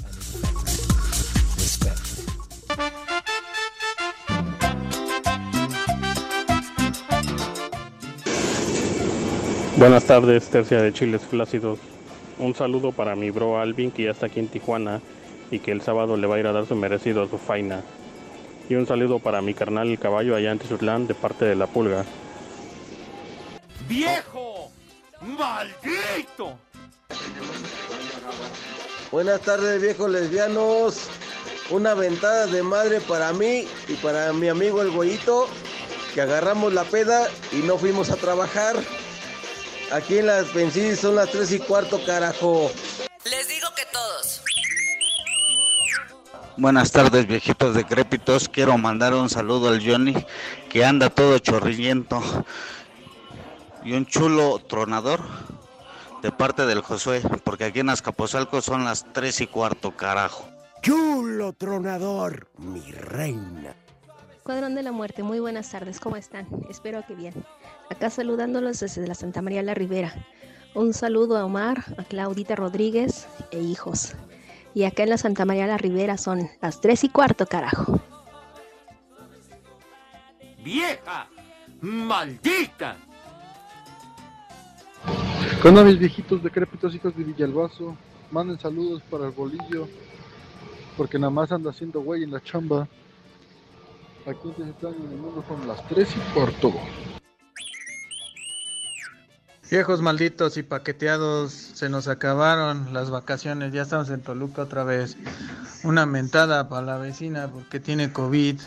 Buenas 9.84 10.06
tardes, 10.06 10.48
tercia 10.48 10.82
de 10.82 10.94
Chiles 10.94 11.24
Flácidos. 11.24 11.78
Un 12.40 12.56
saludo 12.56 12.94
para 12.94 13.18
mi 13.18 13.32
bro 13.32 13.60
Alvin, 13.60 13.92
que 13.92 14.04
ya 14.04 14.12
está 14.12 14.28
aquí 14.28 14.40
en 14.40 14.48
Tijuana 14.48 15.02
y 15.52 15.60
que 15.60 15.74
el 15.74 15.82
sábado 15.82 16.16
le 16.16 16.26
va 16.26 16.38
a 16.38 16.40
ir 16.40 16.48
a 16.48 16.54
dar 16.54 16.66
su 16.66 16.74
merecido 16.74 17.22
a 17.22 17.28
su 17.28 17.38
faina. 17.38 17.82
Y 18.70 18.76
un 18.76 18.88
saludo 18.88 19.20
para 19.20 19.42
mi 19.42 19.54
carnal 19.54 19.90
el 19.90 20.00
caballo 20.00 20.38
allá 20.38 20.54
en 20.54 20.60
Tizutlán 20.60 21.06
de 21.06 21.16
parte 21.16 21.44
de 21.44 21.56
la 21.56 21.68
pulga. 21.68 22.06
¡Viejo! 23.86 24.72
¡Maldito! 25.20 26.58
Buenas 29.12 29.42
tardes, 29.42 29.82
viejos 29.82 30.10
lesbianos. 30.10 31.10
Una 31.72 31.94
ventada 31.94 32.48
de 32.48 32.64
madre 32.64 33.02
para 33.02 33.34
mí 33.34 33.68
y 33.90 33.96
para 33.96 34.32
mi 34.32 34.48
amigo 34.48 34.82
el 34.82 34.92
güeyito, 34.92 35.50
que 36.14 36.22
agarramos 36.22 36.74
la 36.74 36.86
peda 36.86 37.28
y 37.52 37.58
no 37.58 37.78
fuimos 37.78 38.12
a 38.12 38.16
trabajar. 38.16 38.78
Aquí 39.94 40.18
en 40.18 40.26
las 40.26 40.46
Pensis 40.46 41.02
son 41.02 41.14
las 41.16 41.30
3 41.30 41.52
y 41.52 41.60
cuarto, 41.60 42.04
carajo. 42.04 42.72
Les 43.26 43.48
digo 43.48 43.68
que 43.76 43.84
todos. 43.92 44.42
Buenas 46.58 46.92
tardes, 46.92 47.28
viejitos 47.28 47.76
decrépitos. 47.76 48.50
Quiero 48.50 48.76
mandar 48.80 49.14
un 49.14 49.30
saludo 49.30 49.70
al 49.70 49.88
Johnny, 49.88 50.16
que 50.68 50.84
anda 50.84 51.12
todo 51.12 51.38
chorrillento. 51.38 52.24
Y 53.84 53.94
un 53.94 54.08
chulo 54.08 54.58
tronador 54.68 55.22
de 56.24 56.32
parte 56.32 56.66
del 56.66 56.82
Josué, 56.82 57.22
porque 57.44 57.66
aquí 57.66 57.82
en 57.82 57.90
Azcapotzalco 57.90 58.64
son 58.64 58.86
las 58.86 59.06
3 59.14 59.42
y 59.42 59.48
cuarto, 59.48 59.92
carajo. 59.92 60.50
Chulo 60.82 61.54
tronador, 61.54 62.48
mi 62.58 62.92
reina. 62.92 63.76
Cuadrón 64.44 64.76
de 64.76 64.84
la 64.84 64.92
Muerte, 64.92 65.24
muy 65.24 65.40
buenas 65.40 65.72
tardes, 65.72 66.02
¿cómo 66.02 66.18
están? 66.18 66.46
Espero 66.70 67.02
que 67.08 67.16
bien. 67.16 67.34
Acá 67.90 68.10
saludándolos 68.10 68.82
desde 68.82 69.08
la 69.08 69.16
Santa 69.16 69.42
María 69.42 69.64
la 69.64 69.74
Ribera. 69.74 70.14
Un 70.76 70.94
saludo 70.94 71.38
a 71.38 71.46
Omar, 71.46 71.86
a 71.98 72.04
Claudita 72.04 72.58
Rodríguez 72.58 73.26
e 73.52 73.62
hijos. 73.62 74.16
Y 74.74 74.84
acá 74.84 75.04
en 75.04 75.12
la 75.12 75.18
Santa 75.18 75.46
María 75.46 75.66
la 75.66 75.78
Ribera 75.78 76.18
son 76.18 76.50
las 76.62 76.82
tres 76.82 77.06
y 77.06 77.10
cuarto, 77.10 77.46
carajo. 77.46 78.02
¡Vieja! 80.62 81.30
¡Maldita! 81.80 82.98
Con 85.62 85.86
mis 85.86 85.98
viejitos 85.98 86.44
decrépitos 86.44 86.94
hijos 86.94 87.16
de 87.16 87.24
Villalbazo, 87.24 87.96
manden 88.30 88.60
saludos 88.60 89.02
para 89.10 89.28
el 89.28 89.32
bolillo, 89.32 89.88
porque 90.98 91.18
nada 91.18 91.32
más 91.32 91.54
anda 91.54 91.70
haciendo 91.70 92.02
güey 92.02 92.24
en 92.24 92.32
la 92.32 92.42
chamba. 92.44 92.90
Aquí 94.26 94.54
en 94.58 94.74
Tijuana 94.74 94.98
en 94.98 95.12
el 95.12 95.18
mundo 95.18 95.44
son 95.48 95.68
las 95.68 95.86
3 95.90 96.10
y 96.16 96.34
cuarto. 96.34 96.74
Viejos 99.70 100.02
malditos 100.02 100.56
y 100.58 100.64
paqueteados, 100.64 101.52
se 101.52 101.90
nos 101.90 102.08
acabaron 102.08 102.94
las 102.94 103.10
vacaciones, 103.10 103.74
ya 103.74 103.82
estamos 103.82 104.10
en 104.12 104.22
Toluca 104.22 104.62
otra 104.62 104.84
vez. 104.84 105.18
Una 105.84 106.06
mentada 106.06 106.70
para 106.70 106.86
la 106.86 106.98
vecina 107.00 107.50
porque 107.52 107.80
tiene 107.80 108.14
COVID. 108.14 108.62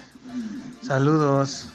Saludos. 0.83 1.69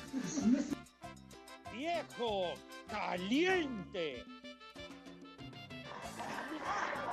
Viejo 1.74 2.54
caliente. 2.90 4.26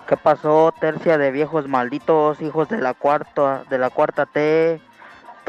¿Qué 0.08 0.16
pasó, 0.16 0.74
tercia 0.80 1.18
de 1.18 1.30
viejos 1.30 1.68
malditos, 1.68 2.42
hijos 2.42 2.68
de 2.68 2.78
la 2.78 2.94
cuarta, 2.94 3.64
de 3.70 3.78
la 3.78 3.90
cuarta 3.90 4.26
T? 4.26 4.80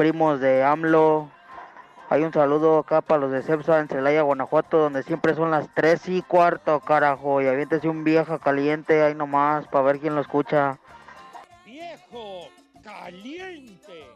Primos 0.00 0.40
de 0.40 0.64
AMLO. 0.64 1.30
Hay 2.08 2.22
un 2.22 2.32
saludo 2.32 2.78
acá 2.78 3.02
para 3.02 3.20
los 3.20 3.32
de 3.32 3.42
CEPSA 3.42 3.80
en 3.80 3.88
Celaya, 3.88 4.22
Guanajuato, 4.22 4.78
donde 4.78 5.02
siempre 5.02 5.34
son 5.34 5.50
las 5.50 5.68
3 5.74 6.08
y 6.08 6.22
cuarto, 6.22 6.80
carajo. 6.80 7.42
Y 7.42 7.46
aviéntese 7.46 7.86
un 7.86 8.02
vieja 8.02 8.38
caliente 8.38 9.02
ahí 9.02 9.14
nomás 9.14 9.66
para 9.66 9.84
ver 9.84 10.00
quién 10.00 10.14
lo 10.14 10.22
escucha. 10.22 10.78
Viejo 11.66 12.48
caliente. 12.82 14.06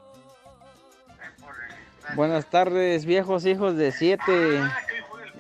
Buenas 2.15 2.47
tardes, 2.47 3.05
viejos 3.05 3.45
hijos 3.45 3.77
de 3.77 3.93
7. 3.93 4.63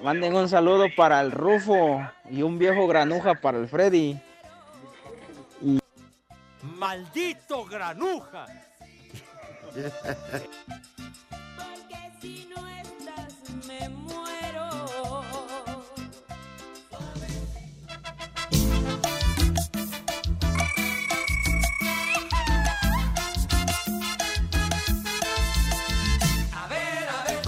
Manden 0.02 0.36
un 0.36 0.50
saludo 0.50 0.88
para 0.94 1.22
el 1.22 1.32
Rufo 1.32 2.06
y 2.28 2.42
un 2.42 2.58
viejo 2.58 2.86
granuja 2.86 3.32
para 3.32 3.56
el 3.56 3.66
Freddy. 3.66 4.20
¡Maldito 6.76 7.64
granuja! 7.64 8.44
Porque 9.74 9.90
si 12.20 12.48
no 12.54 12.68
estás 12.68 13.34
me 13.66 13.88
muero. 13.88 15.24
A 26.52 26.68
ver, 26.68 27.08
a 27.08 27.24
ver, 27.24 27.42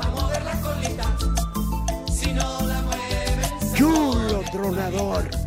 a 0.00 0.08
mover 0.08 0.42
la 0.44 0.60
colita. 0.62 1.16
Si 2.10 2.32
no 2.32 2.60
la 2.62 2.80
mueven, 2.80 3.74
chulo 3.74 4.40
tronador. 4.50 5.37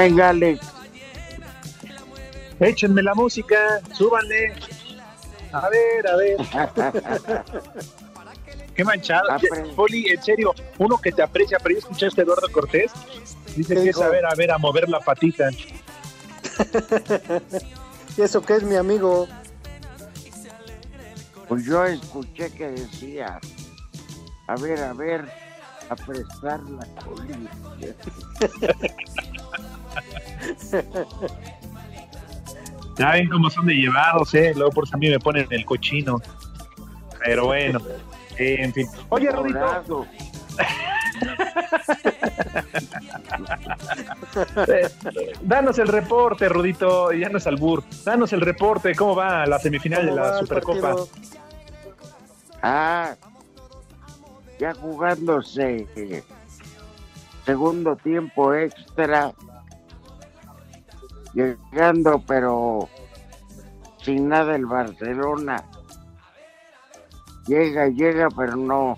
Venga, 0.00 0.30
Alex. 0.30 0.66
Échenme 2.58 3.02
la 3.02 3.14
música, 3.14 3.82
súbanle. 3.92 4.54
A 5.52 5.68
ver, 5.68 6.08
a 6.08 6.16
ver. 6.16 6.38
Qué 8.74 8.82
manchado. 8.82 9.28
Poli, 9.76 10.08
en 10.08 10.22
serio, 10.22 10.54
uno 10.78 10.96
que 10.96 11.12
te 11.12 11.22
aprecia, 11.22 11.58
pero 11.58 11.74
ya 11.74 11.80
escuchaste 11.80 12.22
a 12.22 12.24
Eduardo 12.24 12.50
Cortés. 12.50 12.90
Dice 13.54 13.74
que 13.74 13.90
es 13.90 14.00
a 14.00 14.08
ver, 14.08 14.24
a 14.24 14.34
ver, 14.34 14.50
a 14.52 14.56
mover 14.56 14.88
la 14.88 15.00
patita. 15.00 15.50
¿Y 18.16 18.22
eso 18.22 18.40
qué 18.40 18.56
es 18.56 18.62
mi 18.62 18.76
amigo? 18.76 19.28
Pues 21.46 21.66
yo 21.66 21.84
escuché 21.84 22.50
que 22.52 22.70
decía, 22.70 23.38
a 24.46 24.56
ver, 24.56 24.82
a 24.82 24.94
ver, 24.94 25.30
a 25.90 25.96
prestar 25.96 26.62
la 26.62 26.86
colilla. 27.04 27.50
Ya 32.96 33.12
ven 33.12 33.28
cómo 33.28 33.50
son 33.50 33.66
de 33.66 33.74
llevados, 33.74 34.34
¿eh? 34.34 34.52
Luego 34.54 34.72
por 34.72 34.84
eso 34.84 34.96
a 34.96 34.98
mí 34.98 35.08
me 35.08 35.18
ponen 35.18 35.46
el 35.50 35.64
cochino. 35.64 36.20
Pero 37.24 37.46
bueno, 37.46 37.80
eh, 38.36 38.56
en 38.58 38.72
fin. 38.72 38.86
Oye, 39.08 39.30
Rodito. 39.30 40.06
Danos 45.42 45.78
el 45.78 45.88
reporte, 45.88 46.48
Rudito, 46.48 47.12
ya 47.12 47.28
no 47.28 47.38
es 47.38 47.46
albur. 47.46 47.82
Danos 48.04 48.32
el 48.32 48.40
reporte, 48.40 48.94
¿cómo 48.94 49.16
va 49.16 49.46
la 49.46 49.58
semifinal 49.58 50.06
de 50.06 50.10
¿Cómo 50.10 50.22
va 50.22 50.30
la 50.30 50.38
Supercopa? 50.38 50.80
partido? 50.80 51.08
Ah, 52.62 53.14
ya 54.58 54.74
jugándose 54.74 55.86
eh, 55.96 56.22
segundo 57.46 57.96
tiempo 57.96 58.54
extra, 58.54 59.32
llegando 61.34 62.22
pero 62.26 62.88
sin 64.02 64.28
nada 64.28 64.56
el 64.56 64.66
Barcelona. 64.66 65.64
Llega, 67.46 67.88
llega, 67.88 68.28
pero 68.36 68.56
no, 68.56 68.96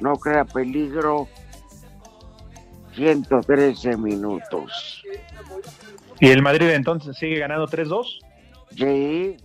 no 0.00 0.14
crea 0.16 0.44
peligro. 0.44 1.28
113 2.94 3.96
minutos. 3.98 5.02
¿Y 6.18 6.30
el 6.30 6.40
Madrid 6.40 6.70
entonces 6.70 7.16
sigue 7.18 7.38
ganando 7.38 7.66
3-2? 7.68 8.20
Sí, 8.70 9.36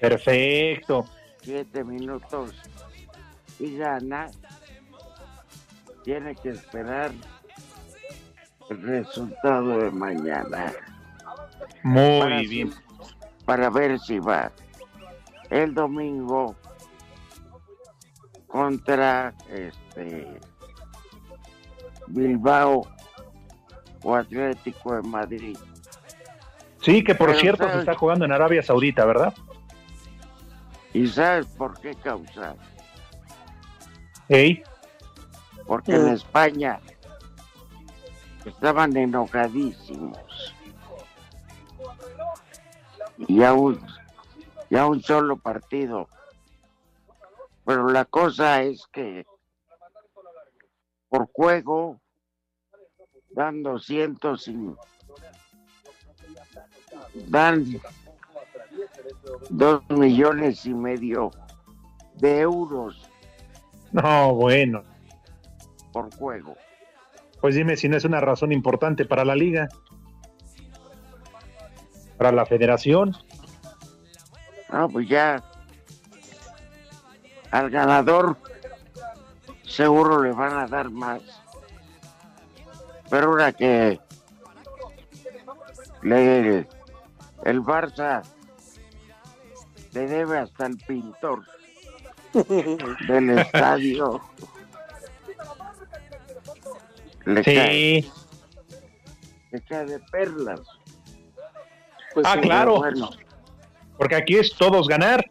Perfecto. 0.00 1.06
7 1.42 1.84
minutos 1.84 2.52
y 3.58 3.76
gana. 3.76 4.30
Tiene 6.04 6.34
que 6.36 6.50
esperar 6.50 7.12
el 8.70 8.82
resultado 8.82 9.78
de 9.78 9.90
mañana. 9.90 10.72
Muy 11.82 12.20
Para 12.20 12.40
si- 12.40 12.46
bien. 12.48 12.74
para 13.44 13.70
ver 13.70 13.98
si 14.00 14.18
va 14.18 14.50
el 15.50 15.74
domingo 15.74 16.54
contra 18.46 19.34
este 19.50 20.38
Bilbao 22.08 22.86
o 24.02 24.14
Atlético 24.14 24.94
de 24.96 25.02
Madrid. 25.02 25.56
Sí, 26.82 27.02
que 27.02 27.14
por 27.14 27.28
Pero, 27.28 27.40
cierto 27.40 27.70
se 27.70 27.78
está 27.80 27.94
jugando 27.94 28.24
en 28.24 28.32
Arabia 28.32 28.62
Saudita, 28.62 29.04
¿verdad? 29.04 29.34
¿Y 30.92 31.06
sabes 31.08 31.46
por 31.46 31.78
qué 31.80 31.94
causa? 31.96 32.54
Ey, 34.28 34.62
Porque 35.66 35.94
en 35.94 36.06
Mm. 36.06 36.14
España 36.14 36.80
estaban 38.48 38.96
enojadísimos. 38.96 40.54
Y 43.18 43.42
a 43.42 43.52
un, 43.52 43.80
y 44.70 44.76
a 44.76 44.86
un 44.86 45.02
solo 45.02 45.36
partido. 45.36 46.08
Pero 47.64 47.88
la 47.88 48.04
cosa 48.04 48.62
es 48.62 48.86
que 48.92 49.26
por 51.08 51.28
juego 51.32 52.00
dan 53.30 53.62
200 53.62 54.48
y 54.48 54.74
dan 57.26 57.80
dos 59.50 59.82
millones 59.90 60.64
y 60.66 60.74
medio 60.74 61.30
de 62.14 62.40
euros 62.40 63.08
no, 63.92 64.34
bueno. 64.34 64.82
por 65.92 66.14
juego. 66.16 66.56
Pues 67.40 67.54
dime 67.54 67.76
si 67.76 67.88
no 67.88 67.96
es 67.96 68.04
una 68.04 68.20
razón 68.20 68.52
importante 68.52 69.04
para 69.04 69.24
la 69.24 69.34
liga. 69.34 69.68
Para 72.16 72.32
la 72.32 72.46
federación. 72.46 73.16
Ah, 74.70 74.88
pues 74.90 75.08
ya 75.08 75.42
al 77.50 77.70
ganador 77.70 78.36
seguro 79.62 80.22
le 80.22 80.32
van 80.32 80.58
a 80.58 80.66
dar 80.66 80.90
más. 80.90 81.22
Pero 83.08 83.28
ahora 83.28 83.52
que 83.52 84.00
le, 86.02 86.58
el 87.44 87.62
Barça 87.62 88.22
le 89.92 90.06
debe 90.06 90.38
hasta 90.38 90.66
el 90.66 90.76
pintor 90.76 91.44
del 93.08 93.38
estadio. 93.38 94.20
Le 97.28 97.42
cae, 97.42 98.02
Sí. 98.02 98.10
le 99.52 99.60
cae 99.62 99.84
de 99.86 99.98
perlas. 100.10 100.60
ah, 102.24 102.34
sí, 102.34 102.40
claro. 102.40 102.78
bueno. 102.78 103.10
Porque 103.96 104.14
aquí 104.14 104.36
es 104.36 104.54
todos 104.54 104.88
ganar. 104.88 105.24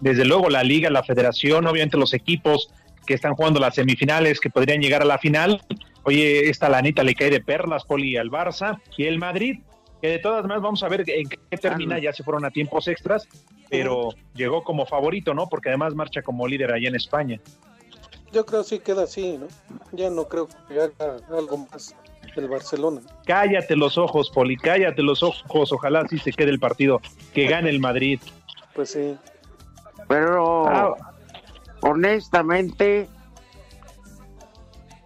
Desde 0.00 0.24
luego 0.24 0.50
la 0.50 0.62
liga, 0.64 0.90
la 0.90 1.04
federación, 1.04 1.66
obviamente 1.66 1.96
los 1.96 2.12
equipos 2.12 2.68
que 3.06 3.14
están 3.14 3.34
jugando 3.34 3.60
las 3.60 3.74
semifinales, 3.76 4.40
que 4.40 4.50
podrían 4.50 4.80
llegar 4.80 5.02
a 5.02 5.04
la 5.04 5.18
final. 5.18 5.62
Oye, 6.02 6.48
esta 6.50 6.68
lanita 6.68 7.02
le 7.02 7.14
cae 7.14 7.30
de 7.30 7.40
perlas, 7.40 7.84
Poli, 7.84 8.16
al 8.16 8.30
Barça 8.30 8.80
y 8.96 9.04
el 9.04 9.18
Madrid, 9.18 9.60
que 10.02 10.08
de 10.08 10.18
todas 10.18 10.42
maneras 10.42 10.62
vamos 10.62 10.82
a 10.82 10.88
ver 10.88 11.04
en 11.06 11.28
qué 11.28 11.56
termina, 11.56 11.98
ya 11.98 12.12
se 12.12 12.24
fueron 12.24 12.44
a 12.44 12.50
tiempos 12.50 12.88
extras, 12.88 13.26
pero 13.70 14.10
llegó 14.34 14.62
como 14.64 14.84
favorito, 14.84 15.32
¿no? 15.32 15.48
Porque 15.48 15.68
además 15.68 15.94
marcha 15.94 16.20
como 16.22 16.46
líder 16.48 16.72
allá 16.72 16.88
en 16.88 16.96
España. 16.96 17.40
Yo 18.34 18.44
creo 18.44 18.62
que 18.62 18.68
sí 18.68 18.78
queda 18.80 19.04
así, 19.04 19.38
¿no? 19.38 19.46
Ya 19.92 20.10
no 20.10 20.26
creo 20.28 20.48
que 20.68 20.80
haga 20.80 21.16
algo 21.30 21.56
más 21.70 21.94
el 22.36 22.48
Barcelona. 22.48 23.00
Cállate 23.26 23.76
los 23.76 23.96
ojos, 23.96 24.28
Poli, 24.30 24.56
cállate 24.56 25.02
los 25.02 25.22
ojos, 25.22 25.72
ojalá 25.72 26.00
así 26.00 26.18
se 26.18 26.32
quede 26.32 26.50
el 26.50 26.58
partido, 26.58 27.00
que 27.32 27.46
gane 27.46 27.70
el 27.70 27.78
Madrid. 27.78 28.18
Pues 28.74 28.90
sí. 28.90 29.16
Pero 30.08 30.66
Ah. 30.68 30.94
honestamente, 31.82 33.08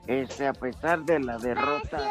este, 0.07 0.47
a 0.47 0.55
pesar 0.55 1.05
de 1.05 1.21
la 1.21 1.37
derrota, 1.37 2.11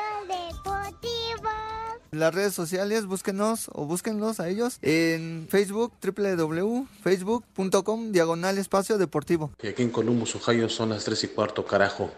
las 2.17 2.33
redes 2.33 2.53
sociales, 2.53 3.05
búsquenos 3.05 3.69
o 3.73 3.85
búsquenlos 3.85 4.39
a 4.39 4.49
ellos 4.49 4.79
en 4.81 5.47
Facebook, 5.49 5.93
www.facebook.com, 6.01 8.11
diagonal 8.11 8.57
espacio 8.57 8.97
deportivo. 8.97 9.51
Y 9.61 9.67
aquí 9.67 9.83
en 9.83 9.89
Columbus, 9.89 10.35
Ohio, 10.35 10.69
son 10.69 10.89
las 10.89 11.03
3 11.05 11.23
y 11.23 11.27
cuarto, 11.29 11.65
carajo. 11.65 12.11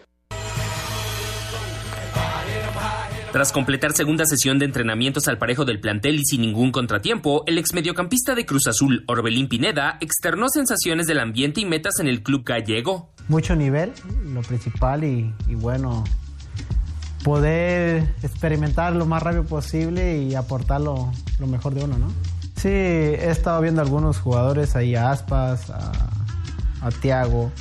Tras 3.32 3.52
completar 3.52 3.94
segunda 3.94 4.26
sesión 4.26 4.58
de 4.58 4.66
entrenamientos 4.66 5.28
al 5.28 5.38
parejo 5.38 5.64
del 5.64 5.80
plantel 5.80 6.16
y 6.16 6.26
sin 6.26 6.42
ningún 6.42 6.72
contratiempo, 6.72 7.44
el 7.46 7.60
exmediocampista 7.60 8.34
de 8.34 8.48
Cruz 8.48 8.66
Azul, 8.66 9.04
Orbelín 9.08 9.48
Pineda, 9.48 10.00
externó 10.02 10.50
sensaciones 10.50 11.06
del 11.06 11.20
ambiente 11.20 11.62
y 11.62 11.66
metas 11.66 12.00
en 12.00 12.08
el 12.08 12.24
club 12.24 12.44
gallego. 12.44 13.14
mucho 13.28 13.56
nivel, 13.56 13.94
lo 14.26 14.42
principal, 14.42 15.04
y, 15.04 15.32
y 15.48 15.54
bueno, 15.54 16.04
poder 17.24 18.14
experimentar 18.24 18.96
lo 18.96 19.06
más 19.06 19.22
rápido 19.24 19.46
posible 19.46 20.18
y 20.18 20.36
aportar 20.36 20.82
lo, 20.82 21.12
mejor 21.40 21.74
de 21.74 21.84
uno, 21.84 21.98
¿no? 21.98 22.08
Sí, 22.56 22.70
he 22.70 23.30
estado 23.30 23.62
viendo 23.62 23.82
algunos 23.82 24.20
jugadores 24.20 24.76
ahí, 24.76 24.96
a 24.96 25.12
Aspas, 25.12 25.70
a, 25.70 25.92
a 26.82 26.90
Tiago, 27.02 27.52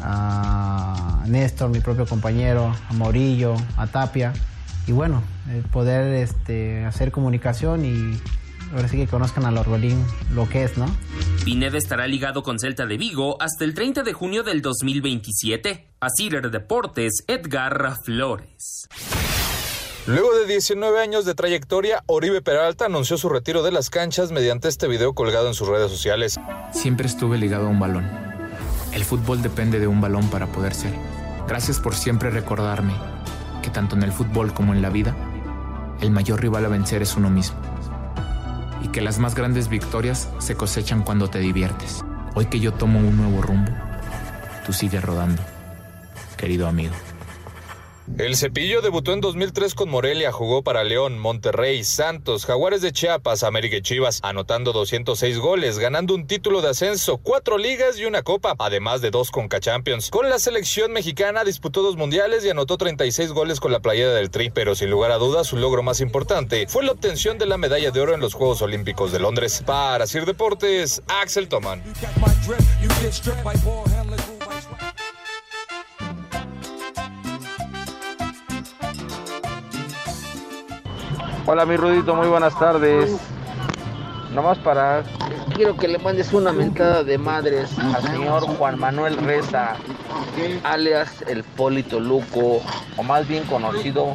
a 0.00 1.24
Néstor, 1.26 1.70
mi 1.70 1.80
propio 1.80 2.06
compañero, 2.06 2.74
a 2.88 2.92
Morillo, 2.94 3.54
a 3.76 3.86
Tapia, 3.86 4.32
y 4.86 4.92
bueno, 4.92 5.22
eh, 5.50 5.62
poder 5.70 6.14
este, 6.14 6.84
hacer 6.86 7.12
comunicación 7.12 7.84
y 7.84 8.18
ahora 8.74 8.88
sí 8.88 8.96
que 8.96 9.06
conozcan 9.06 9.44
al 9.44 9.56
Orbelín 9.58 10.04
lo 10.34 10.48
que 10.48 10.64
es, 10.64 10.76
¿no? 10.76 10.86
Pineda 11.44 11.78
estará 11.78 12.06
ligado 12.06 12.42
con 12.42 12.58
Celta 12.58 12.86
de 12.86 12.96
Vigo 12.96 13.40
hasta 13.40 13.64
el 13.64 13.74
30 13.74 14.02
de 14.02 14.12
junio 14.12 14.42
del 14.42 14.62
2027. 14.62 15.88
A 16.00 16.08
Cider 16.10 16.50
Deportes, 16.50 17.24
Edgar 17.26 17.96
Flores. 18.04 18.88
Luego 20.06 20.34
de 20.34 20.46
19 20.46 21.00
años 21.00 21.24
de 21.26 21.34
trayectoria, 21.34 22.02
Oribe 22.06 22.40
Peralta 22.40 22.86
anunció 22.86 23.18
su 23.18 23.28
retiro 23.28 23.62
de 23.62 23.72
las 23.72 23.90
canchas 23.90 24.32
mediante 24.32 24.68
este 24.68 24.88
video 24.88 25.12
colgado 25.12 25.48
en 25.48 25.54
sus 25.54 25.68
redes 25.68 25.90
sociales. 25.90 26.40
Siempre 26.72 27.06
estuve 27.06 27.36
ligado 27.36 27.66
a 27.66 27.70
un 27.70 27.78
balón. 27.78 28.08
El 28.92 29.04
fútbol 29.04 29.42
depende 29.42 29.78
de 29.78 29.86
un 29.86 30.00
balón 30.00 30.30
para 30.30 30.46
poder 30.46 30.74
ser. 30.74 30.94
Gracias 31.46 31.78
por 31.78 31.94
siempre 31.94 32.30
recordarme 32.30 32.94
que 33.62 33.70
tanto 33.70 33.96
en 33.96 34.02
el 34.02 34.12
fútbol 34.12 34.54
como 34.54 34.72
en 34.72 34.80
la 34.80 34.88
vida, 34.88 35.14
el 36.00 36.10
mayor 36.10 36.40
rival 36.40 36.64
a 36.64 36.68
vencer 36.68 37.02
es 37.02 37.16
uno 37.16 37.28
mismo. 37.28 37.58
Y 38.82 38.88
que 38.88 39.00
las 39.00 39.18
más 39.18 39.34
grandes 39.34 39.68
victorias 39.68 40.28
se 40.38 40.54
cosechan 40.54 41.02
cuando 41.02 41.28
te 41.28 41.38
diviertes. 41.38 42.04
Hoy 42.34 42.46
que 42.46 42.60
yo 42.60 42.72
tomo 42.72 43.00
un 43.00 43.16
nuevo 43.16 43.42
rumbo, 43.42 43.72
tú 44.64 44.72
sigues 44.72 45.02
rodando, 45.02 45.42
querido 46.36 46.68
amigo. 46.68 46.94
El 48.16 48.36
Cepillo 48.36 48.80
debutó 48.80 49.12
en 49.12 49.20
2003 49.20 49.74
con 49.74 49.90
Morelia, 49.90 50.32
jugó 50.32 50.62
para 50.62 50.82
León, 50.82 51.18
Monterrey, 51.18 51.84
Santos, 51.84 52.46
Jaguares 52.46 52.82
de 52.82 52.92
Chiapas, 52.92 53.44
América 53.44 53.76
y 53.76 53.82
Chivas, 53.82 54.20
anotando 54.22 54.72
206 54.72 55.38
goles, 55.38 55.78
ganando 55.78 56.14
un 56.14 56.26
título 56.26 56.60
de 56.60 56.70
ascenso, 56.70 57.18
cuatro 57.18 57.58
ligas 57.58 57.98
y 57.98 58.06
una 58.06 58.22
copa, 58.22 58.56
además 58.58 59.02
de 59.02 59.10
dos 59.10 59.30
Conca 59.30 59.60
Champions. 59.60 60.10
Con 60.10 60.28
la 60.30 60.40
selección 60.40 60.92
mexicana 60.92 61.44
disputó 61.44 61.82
dos 61.82 61.96
mundiales 61.96 62.44
y 62.44 62.50
anotó 62.50 62.76
36 62.76 63.30
goles 63.30 63.60
con 63.60 63.70
la 63.70 63.80
playera 63.80 64.12
del 64.14 64.30
Tri, 64.30 64.50
pero 64.50 64.74
sin 64.74 64.90
lugar 64.90 65.12
a 65.12 65.18
dudas 65.18 65.46
su 65.46 65.56
logro 65.56 65.84
más 65.84 66.00
importante 66.00 66.66
fue 66.66 66.84
la 66.84 66.92
obtención 66.92 67.38
de 67.38 67.46
la 67.46 67.56
medalla 67.56 67.90
de 67.92 68.00
oro 68.00 68.14
en 68.14 68.20
los 68.20 68.34
Juegos 68.34 68.62
Olímpicos 68.62 69.12
de 69.12 69.20
Londres. 69.20 69.62
Para 69.64 70.06
Sir 70.06 70.26
Deportes, 70.26 71.02
Axel 71.06 71.48
Toman. 71.48 71.82
Hola 81.50 81.64
mi 81.64 81.78
Rudito, 81.78 82.14
muy 82.14 82.28
buenas 82.28 82.58
tardes. 82.58 83.18
Nomás 84.34 84.58
para... 84.58 85.02
Quiero 85.56 85.74
que 85.78 85.88
le 85.88 85.98
mandes 85.98 86.34
una 86.34 86.52
mentada 86.52 87.02
de 87.02 87.16
madres 87.16 87.70
al 87.78 88.02
señor 88.02 88.42
Juan 88.42 88.78
Manuel 88.78 89.16
Reza, 89.16 89.76
alias 90.62 91.24
el 91.26 91.44
Polito 91.44 92.00
Luco, 92.00 92.60
o 92.98 93.02
más 93.02 93.26
bien 93.26 93.44
conocido 93.44 94.14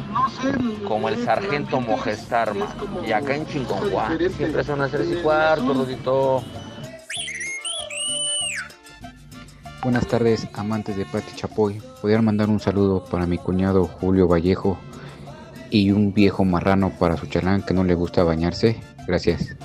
como 0.86 1.08
el 1.08 1.24
Sargento 1.24 1.80
Mojestarma. 1.80 2.68
Y 3.04 3.10
acá 3.10 3.34
en 3.34 3.48
Chinconjuá, 3.48 4.16
siempre 4.36 4.62
son 4.62 4.78
las 4.78 4.92
tres 4.92 5.10
y 5.10 5.16
cuarto, 5.16 5.74
Rudito. 5.74 6.44
Buenas 9.82 10.06
tardes, 10.06 10.46
amantes 10.54 10.96
de 10.96 11.04
Pati 11.04 11.34
Chapoy. 11.34 11.82
Podrían 12.00 12.24
mandar 12.24 12.48
un 12.48 12.60
saludo 12.60 13.04
para 13.04 13.26
mi 13.26 13.38
cuñado 13.38 13.86
Julio 13.86 14.28
Vallejo 14.28 14.78
y 15.74 15.90
un 15.90 16.14
viejo 16.14 16.44
marrano 16.44 16.90
para 16.90 17.16
su 17.16 17.26
chalán 17.26 17.62
que 17.62 17.74
no 17.74 17.82
le 17.82 17.94
gusta 17.94 18.22
bañarse. 18.22 18.76
Gracias. 19.08 19.56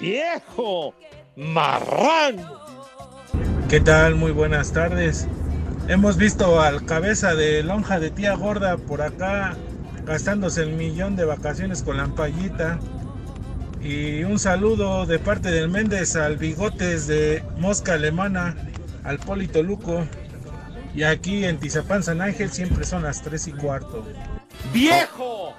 ¡Viejo! 0.00 0.94
¡Marrano! 1.36 2.56
¿Qué 3.68 3.80
tal? 3.80 4.14
Muy 4.14 4.32
buenas 4.32 4.72
tardes. 4.72 5.28
Hemos 5.88 6.16
visto 6.16 6.62
al 6.62 6.86
cabeza 6.86 7.34
de 7.34 7.62
lonja 7.62 8.00
de 8.00 8.10
tía 8.10 8.34
gorda 8.34 8.78
por 8.78 9.02
acá 9.02 9.54
gastándose 10.06 10.62
el 10.62 10.72
millón 10.72 11.16
de 11.16 11.26
vacaciones 11.26 11.82
con 11.82 11.98
la 11.98 12.04
ampallita. 12.04 12.78
Y 13.82 14.24
un 14.24 14.38
saludo 14.38 15.04
de 15.04 15.18
parte 15.18 15.50
del 15.50 15.68
Méndez 15.68 16.16
al 16.16 16.38
Bigotes 16.38 17.06
de 17.08 17.44
Mosca 17.58 17.92
Alemana, 17.92 18.56
al 19.04 19.18
Polito 19.18 19.62
Luco. 19.62 20.02
Y 20.94 21.02
aquí 21.02 21.44
en 21.44 21.58
Tizapán 21.58 22.02
San 22.02 22.22
Ángel 22.22 22.50
siempre 22.50 22.86
son 22.86 23.02
las 23.02 23.20
3 23.20 23.48
y 23.48 23.52
cuarto. 23.52 24.02
¡Viejo! 24.72 25.54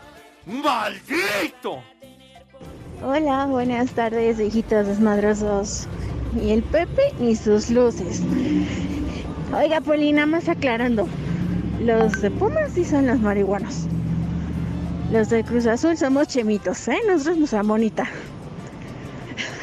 ¡Maldito! 0.45 1.81
Hola, 3.03 3.45
buenas 3.45 3.91
tardes, 3.91 4.37
viejitos 4.37 4.87
desmadrosos. 4.87 5.87
Y 6.41 6.51
el 6.51 6.63
Pepe 6.63 7.13
y 7.19 7.35
sus 7.35 7.69
luces. 7.69 8.21
Oiga, 9.53 9.81
Polina, 9.81 10.25
más 10.25 10.49
aclarando. 10.49 11.07
Los 11.79 12.21
de 12.21 12.31
Pumas 12.31 12.71
sí 12.73 12.83
son 12.83 13.07
los 13.07 13.19
marihuanos. 13.19 13.85
Los 15.11 15.29
de 15.29 15.43
Cruz 15.43 15.67
Azul 15.67 15.95
somos 15.95 16.27
chemitos, 16.27 16.87
¿eh? 16.87 16.97
Nosotros 17.07 17.37
nos 17.37 17.67
bonita. 17.67 18.07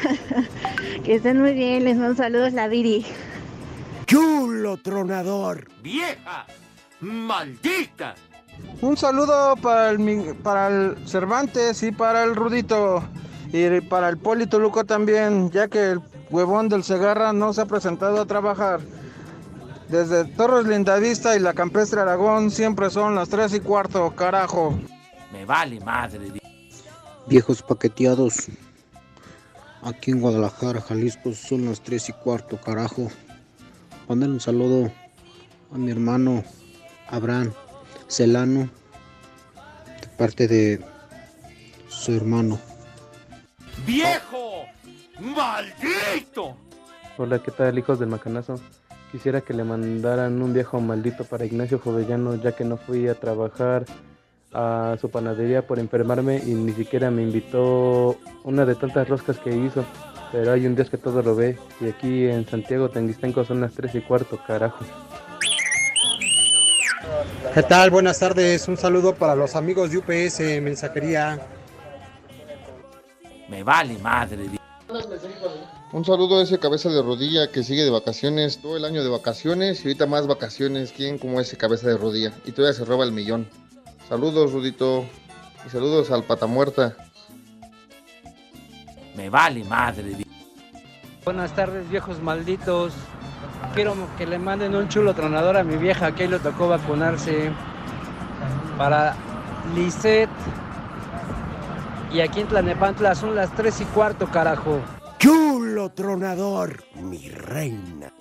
que 1.03 1.15
estén 1.15 1.39
muy 1.41 1.53
bien, 1.53 1.83
les 1.83 1.97
mando 1.97 2.15
saludos 2.15 2.53
la 2.53 2.67
Viri. 2.67 3.05
¡Chulo 4.05 4.77
tronador! 4.77 5.67
¡Vieja! 5.81 6.45
¡Maldita! 7.01 8.15
Un 8.81 8.97
saludo 8.97 9.55
para 9.55 9.89
el, 9.89 10.35
para 10.43 10.67
el 10.67 11.07
Cervantes 11.07 11.81
y 11.83 11.91
para 11.91 12.23
el 12.23 12.35
Rudito. 12.35 13.03
Y 13.51 13.81
para 13.81 14.09
el 14.09 14.17
Polito 14.17 14.59
Luco 14.59 14.83
también, 14.83 15.49
ya 15.51 15.67
que 15.67 15.91
el 15.91 16.01
huevón 16.29 16.67
del 16.67 16.83
Segarra 16.83 17.31
no 17.31 17.53
se 17.53 17.61
ha 17.61 17.65
presentado 17.65 18.21
a 18.21 18.25
trabajar. 18.25 18.81
Desde 19.87 20.25
Torres 20.25 20.65
Lindavista 20.65 21.35
y 21.35 21.39
la 21.39 21.53
Campestre 21.53 22.01
Aragón 22.01 22.51
siempre 22.51 22.89
son 22.89 23.15
las 23.15 23.29
3 23.29 23.53
y 23.53 23.59
cuarto, 23.61 24.11
carajo. 24.15 24.77
Me 25.31 25.45
vale 25.45 25.79
madre. 25.79 26.33
Viejos 27.27 27.61
paqueteados. 27.61 28.47
Aquí 29.83 30.11
en 30.11 30.21
Guadalajara, 30.21 30.81
Jalisco, 30.81 31.33
son 31.33 31.65
las 31.65 31.81
3 31.81 32.09
y 32.09 32.13
cuarto, 32.13 32.59
carajo. 32.59 33.09
Mandar 34.09 34.29
un 34.29 34.39
saludo 34.39 34.91
a 35.71 35.77
mi 35.77 35.91
hermano 35.91 36.43
Abraham 37.07 37.53
Celano, 38.07 38.69
de 40.01 40.07
parte 40.17 40.47
de 40.47 40.81
su 41.87 42.15
hermano. 42.15 42.59
¡Viejo! 43.85 44.65
¡Maldito! 45.19 46.55
Hola, 47.17 47.39
¿qué 47.39 47.51
tal, 47.51 47.77
hijos 47.77 47.99
del 47.99 48.09
macanazo? 48.09 48.59
Quisiera 49.11 49.41
que 49.41 49.53
le 49.53 49.63
mandaran 49.63 50.41
un 50.41 50.53
viejo 50.53 50.79
maldito 50.81 51.23
para 51.23 51.45
Ignacio 51.45 51.79
Jovellano, 51.79 52.35
ya 52.35 52.53
que 52.53 52.65
no 52.65 52.77
fui 52.77 53.07
a 53.07 53.19
trabajar 53.19 53.85
a 54.53 54.97
su 54.99 55.09
panadería 55.09 55.65
por 55.65 55.79
enfermarme 55.79 56.41
y 56.45 56.53
ni 56.53 56.73
siquiera 56.73 57.11
me 57.11 57.23
invitó 57.23 58.17
una 58.43 58.65
de 58.65 58.75
tantas 58.75 59.07
roscas 59.07 59.37
que 59.39 59.55
hizo. 59.55 59.85
Pero 60.31 60.51
hay 60.51 60.65
un 60.65 60.75
Dios 60.75 60.89
que 60.89 60.97
todo 60.97 61.21
lo 61.21 61.35
ve, 61.35 61.57
y 61.79 61.87
aquí 61.87 62.27
en 62.27 62.45
Santiago 62.45 62.89
Tenguistenco 62.89 63.45
son 63.45 63.61
las 63.61 63.73
3 63.73 63.95
y 63.95 64.01
cuarto, 64.01 64.37
carajo. 64.45 64.83
¿Qué 67.53 67.63
tal? 67.63 67.89
Buenas 67.89 68.19
tardes. 68.19 68.67
Un 68.67 68.77
saludo 68.77 69.15
para 69.15 69.35
los 69.35 69.55
amigos 69.55 69.91
de 69.91 69.97
UPS 69.97 70.39
Mensajería. 70.61 71.39
Me 73.47 73.63
vale 73.63 73.97
madre. 73.99 74.49
Un 75.91 76.03
saludo 76.03 76.39
a 76.39 76.43
ese 76.43 76.59
cabeza 76.59 76.89
de 76.89 77.01
rodilla 77.01 77.51
que 77.51 77.63
sigue 77.63 77.83
de 77.83 77.89
vacaciones 77.89 78.57
todo 78.57 78.75
el 78.75 78.85
año 78.85 79.03
de 79.03 79.09
vacaciones 79.09 79.79
y 79.79 79.87
ahorita 79.87 80.05
más 80.05 80.27
vacaciones. 80.27 80.91
¿Quién 80.91 81.17
como 81.17 81.39
ese 81.39 81.57
cabeza 81.57 81.87
de 81.87 81.97
rodilla? 81.97 82.33
Y 82.45 82.51
todavía 82.51 82.77
se 82.77 82.85
roba 82.85 83.05
el 83.05 83.11
millón. 83.11 83.47
Saludos, 84.09 84.51
Rudito. 84.51 85.05
Y 85.65 85.69
saludos 85.69 86.11
al 86.11 86.23
pata 86.23 86.47
muerta. 86.47 86.95
Me 89.15 89.29
vale 89.29 89.63
madre. 89.63 90.17
Buenas 91.23 91.55
tardes, 91.55 91.89
viejos 91.89 92.21
malditos. 92.21 92.93
Quiero 93.73 93.93
que 94.17 94.25
le 94.25 94.39
manden 94.39 94.75
un 94.75 94.87
chulo 94.87 95.13
tronador 95.13 95.57
a 95.57 95.63
mi 95.63 95.75
vieja 95.75 96.13
que 96.13 96.23
ahí 96.23 96.29
le 96.29 96.39
tocó 96.39 96.67
vacunarse. 96.67 97.51
Para 98.77 99.15
Lisette. 99.75 100.29
Y 102.13 102.21
aquí 102.21 102.39
en 102.41 102.47
Tlanepantla 102.47 103.15
son 103.15 103.35
las 103.35 103.51
3 103.51 103.81
y 103.81 103.85
cuarto, 103.85 104.27
carajo. 104.27 104.79
¡Chulo 105.19 105.89
tronador! 105.89 106.83
Mi 107.01 107.29
reina. 107.29 108.14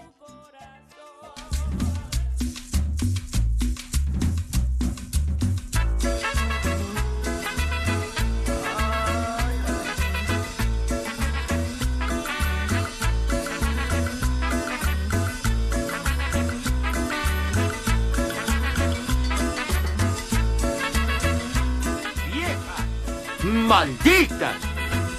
¡Vieja! 23.75 23.97
¡Maldita! 24.05 24.53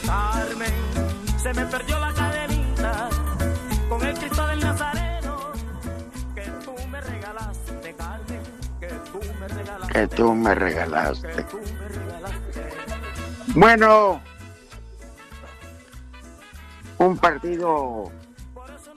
Carmen, 0.05 0.73
se 1.37 1.53
me 1.53 1.65
perdió 1.65 1.99
la 1.99 2.13
cadenita 2.13 3.09
con 3.89 4.01
el 4.05 4.17
Cristo 4.17 4.47
del 4.47 4.59
Nazareno 4.61 5.51
que 6.33 6.41
tú 6.63 6.73
me 6.89 7.01
regalaste, 7.01 7.95
Carmen, 7.95 8.41
que 8.79 8.87
tú 8.87 9.19
me 9.39 9.47
regalaste. 9.49 9.93
Que 9.93 10.07
tú 10.07 10.33
me 10.33 10.55
regalaste. 10.55 11.45
Bueno, 13.55 14.21
un 16.99 17.17
partido 17.17 18.11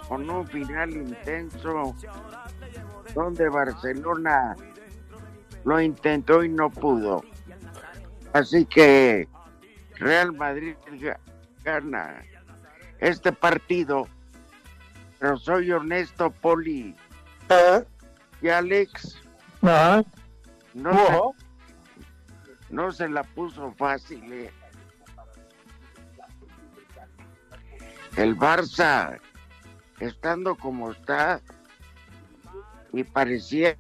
con 0.09 0.31
un 0.31 0.47
final 0.47 0.91
intenso 0.91 1.97
donde 3.15 3.49
Barcelona 3.49 4.55
lo 5.65 5.81
intentó 5.81 6.45
y 6.45 6.49
no 6.49 6.71
pudo. 6.71 7.25
Así 8.33 8.65
que 8.65 9.29
Real 9.99 10.33
Madrid 10.33 10.77
ga- 10.93 11.19
gana 11.65 12.23
este 13.01 13.33
partido. 13.33 14.07
Pero 15.19 15.37
soy 15.37 15.71
honesto, 15.73 16.31
Poli. 16.31 16.95
Y 18.41 18.49
Alex. 18.49 19.19
No, 20.75 20.93
se, 20.93 22.75
no 22.75 22.93
se 22.93 23.09
la 23.09 23.23
puso 23.25 23.73
fácil. 23.73 24.33
eh. 24.33 24.53
El 28.17 28.37
Barça, 28.37 29.19
estando 30.01 30.57
como 30.57 30.93
está, 30.93 31.41
y 32.93 33.05
parecía 33.05 33.77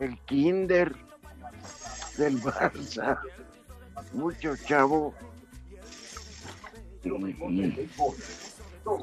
el 0.00 0.18
kinder 0.26 0.94
del 2.16 2.40
Barça. 2.42 3.20
Mucho 4.12 4.56
chavo. 4.56 5.14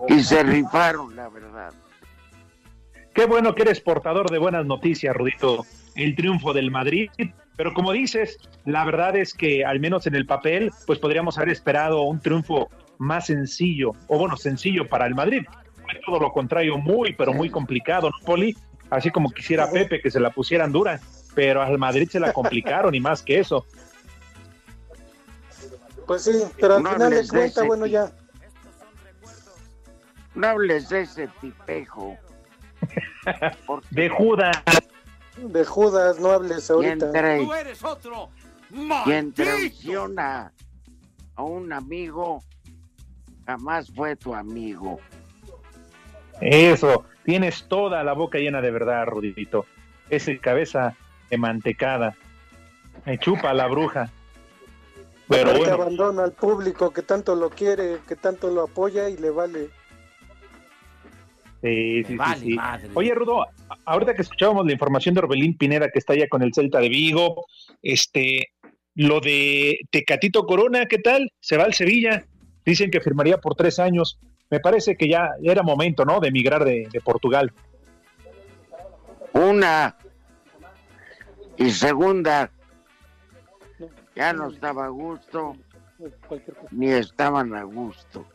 Y, 0.08 0.24
se 0.24 0.44
rifaron, 0.44 1.16
la 1.16 1.30
verdad. 1.30 1.74
Qué 3.14 3.26
bueno 3.26 3.56
que 3.56 3.64
eres 3.64 3.80
portador 3.80 4.30
de 4.30 4.38
buenas 4.38 4.66
noticias, 4.66 5.16
Rudito. 5.16 5.66
El 5.96 6.16
triunfo 6.16 6.54
del 6.54 6.72
Madrid. 6.72 7.10
Pero 7.56 7.74
como 7.74 7.94
dices, 7.94 8.38
la 8.66 8.84
verdad 8.84 9.16
es 9.16 9.34
que 9.34 9.64
al 9.64 9.80
menos 9.80 10.08
en 10.08 10.16
el 10.16 10.26
papel, 10.26 10.72
pues 10.86 11.00
podríamos 11.00 11.38
haber 11.38 11.50
esperado 11.50 12.02
un 12.02 12.20
triunfo 12.20 12.70
más 12.98 13.28
sencillo, 13.28 13.92
o 14.08 14.18
bueno, 14.18 14.36
sencillo 14.36 14.88
para 14.88 15.06
el 15.06 15.16
Madrid. 15.16 15.44
Fue 15.76 16.00
todo 16.06 16.20
lo 16.20 16.32
contrario, 16.32 16.78
muy, 16.78 17.14
pero 17.14 17.34
muy 17.34 17.50
complicado, 17.50 18.10
¿no, 18.10 18.26
Poli? 18.26 18.56
Así 18.90 19.10
como 19.10 19.32
quisiera 19.32 19.70
Pepe 19.72 20.02
que 20.02 20.12
se 20.12 20.20
la 20.20 20.32
pusieran 20.32 20.72
dura, 20.72 21.00
pero 21.34 21.62
al 21.62 21.78
Madrid 21.78 22.10
se 22.10 22.20
la 22.20 22.34
complicaron 22.34 22.94
y 22.94 23.00
más 23.00 23.22
que 23.22 23.40
eso. 23.40 23.66
Pues 26.06 26.24
sí, 26.24 26.32
pero 26.60 26.76
al 26.76 26.84
No 26.84 26.92
final 26.94 27.10
de 27.12 27.46
ese 27.46 27.64
bueno, 27.64 27.86
ya. 27.86 28.12
No 30.36 30.48
hables 30.48 30.90
de 30.90 31.02
ese 31.02 31.28
tipejo. 31.42 32.18
De 33.90 34.10
Judas. 34.10 34.58
De 35.38 35.66
Judas, 35.66 36.20
no 36.20 36.32
hables 36.32 36.70
ahorita. 36.70 37.06
entre- 37.08 37.40
Tú 37.44 37.54
eres 37.54 37.84
otro 37.84 38.30
Quien 39.06 39.34
traiciona 39.34 40.52
a 41.36 41.44
un 41.44 41.72
amigo 41.74 42.44
jamás 43.46 43.92
fue 43.96 44.16
tu 44.16 44.36
amigo. 44.36 45.00
Eso, 46.42 47.06
tienes 47.24 47.68
toda 47.68 48.04
la 48.04 48.14
boca 48.14 48.38
llena 48.38 48.62
de 48.62 48.72
verdad, 48.72 49.06
Rudito. 49.06 49.66
Ese 50.10 50.40
cabeza 50.40 50.96
de 51.30 51.38
mantecada. 51.38 52.16
Me 53.06 53.18
chupa 53.18 53.54
la 53.54 53.68
bruja. 53.68 54.10
Pero 55.28 55.58
bueno, 55.58 55.74
abandona 55.74 56.24
al 56.24 56.34
público 56.34 56.92
que 56.92 57.02
tanto 57.02 57.36
lo 57.36 57.50
quiere, 57.50 58.00
que 58.08 58.16
tanto 58.16 58.50
lo 58.52 58.64
apoya 58.64 59.10
y 59.10 59.18
le 59.18 59.32
vale. 59.32 59.70
sí, 61.62 62.04
sí, 62.04 62.04
sí, 62.08 62.16
vale 62.16 62.40
sí. 62.42 62.54
madre. 62.54 62.90
Oye, 62.94 63.14
Rudo, 63.16 63.46
ahorita 63.86 64.14
que 64.14 64.22
escuchábamos 64.22 64.66
la 64.66 64.74
información 64.74 65.16
de 65.16 65.22
Orbelín 65.22 65.58
Pineda 65.58 65.90
que 65.90 66.00
está 66.00 66.16
ya 66.16 66.28
con 66.28 66.44
el 66.44 66.54
Celta 66.54 66.80
de 66.80 66.90
Vigo, 66.90 67.46
este, 67.82 68.52
lo 68.94 69.20
de 69.20 69.80
Tecatito 69.90 70.46
Corona, 70.46 70.86
¿qué 70.86 71.00
tal? 71.00 71.32
Se 71.40 71.58
va 71.58 71.64
al 71.64 71.74
Sevilla. 71.74 72.24
Dicen 72.64 72.92
que 72.92 73.02
firmaría 73.02 73.40
por 73.40 73.56
tres 73.56 73.80
años. 73.80 74.20
Me 74.50 74.60
parece 74.60 74.96
que 74.96 75.08
ya 75.08 75.32
era 75.44 75.64
momento, 75.64 76.06
¿no? 76.06 76.20
De 76.20 76.28
emigrar 76.28 76.64
de, 76.64 76.88
de 76.92 77.02
Portugal. 77.02 77.52
Una. 79.34 79.98
Y 81.58 81.72
segunda, 81.72 82.52
ya 84.16 84.34
no 84.34 84.50
estaba 84.50 84.86
a 84.86 84.90
gusto, 84.90 85.56
ni 86.72 86.92
estaban 86.92 87.54
a 87.56 87.64
gusto. 87.64 88.26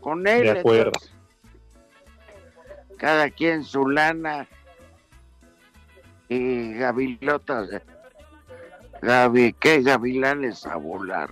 Con 0.00 0.26
él, 0.26 0.42
De 0.44 0.50
acuerdo. 0.50 0.86
entonces, 0.86 1.12
cada 2.98 3.30
quien 3.30 3.64
su 3.64 3.88
lana 3.88 4.48
y 6.28 6.74
gavilotas. 6.74 7.70
Gavi, 9.02 9.52
¿qué 9.54 9.82
gavilanes 9.82 10.66
a 10.66 10.76
volar? 10.76 11.30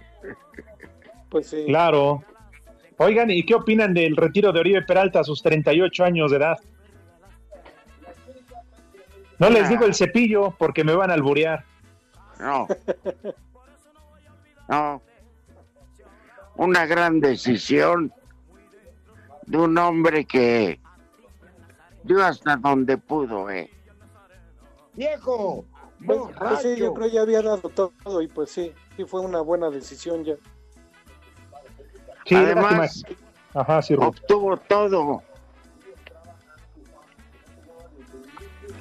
Pues 1.31 1.49
sí. 1.49 1.65
Claro. 1.67 2.23
Oigan, 2.99 3.31
¿y 3.31 3.45
qué 3.45 3.55
opinan 3.55 3.95
del 3.95 4.17
retiro 4.17 4.53
de 4.53 4.61
Oribe 4.61 4.83
Peralta 4.83 5.21
a 5.21 5.25
sus 5.25 5.43
38 5.43 6.05
años 6.05 6.31
de 6.31 6.37
edad? 6.37 6.59
No 9.39 9.51
les 9.51 9.69
digo 9.69 9.85
el 9.85 9.95
cepillo 9.95 10.55
porque 10.59 10.85
me 10.85 10.95
van 10.95 11.11
a 11.11 11.15
alburear. 11.15 11.65
No. 12.41 12.67
No. 14.69 15.03
Una 16.57 16.87
gran 16.87 17.21
decisión 17.21 18.13
de 19.47 19.59
un 19.59 19.77
hombre 19.77 20.25
que 20.25 20.81
dio 22.03 22.25
hasta 22.25 22.57
donde 22.57 22.97
pudo, 22.97 23.51
¿eh? 23.51 23.71
¡Viejo! 24.95 25.65
Pues, 26.05 26.19
pues 26.39 26.63
sí, 26.63 26.77
yo 26.77 26.93
creo 26.93 27.09
ya 27.09 27.23
había 27.23 27.43
dado 27.43 27.69
todo 27.69 28.21
y 28.21 28.29
pues 28.29 28.51
sí, 28.51 28.73
sí 28.97 29.05
fue 29.05 29.21
una 29.21 29.41
buena 29.41 29.71
decisión 29.71 30.25
ya. 30.25 30.35
Sí, 32.27 32.35
Además. 32.35 33.03
Ajá, 33.55 33.83
sí, 33.83 33.95
obtuvo 33.95 34.57
todo. 34.57 35.23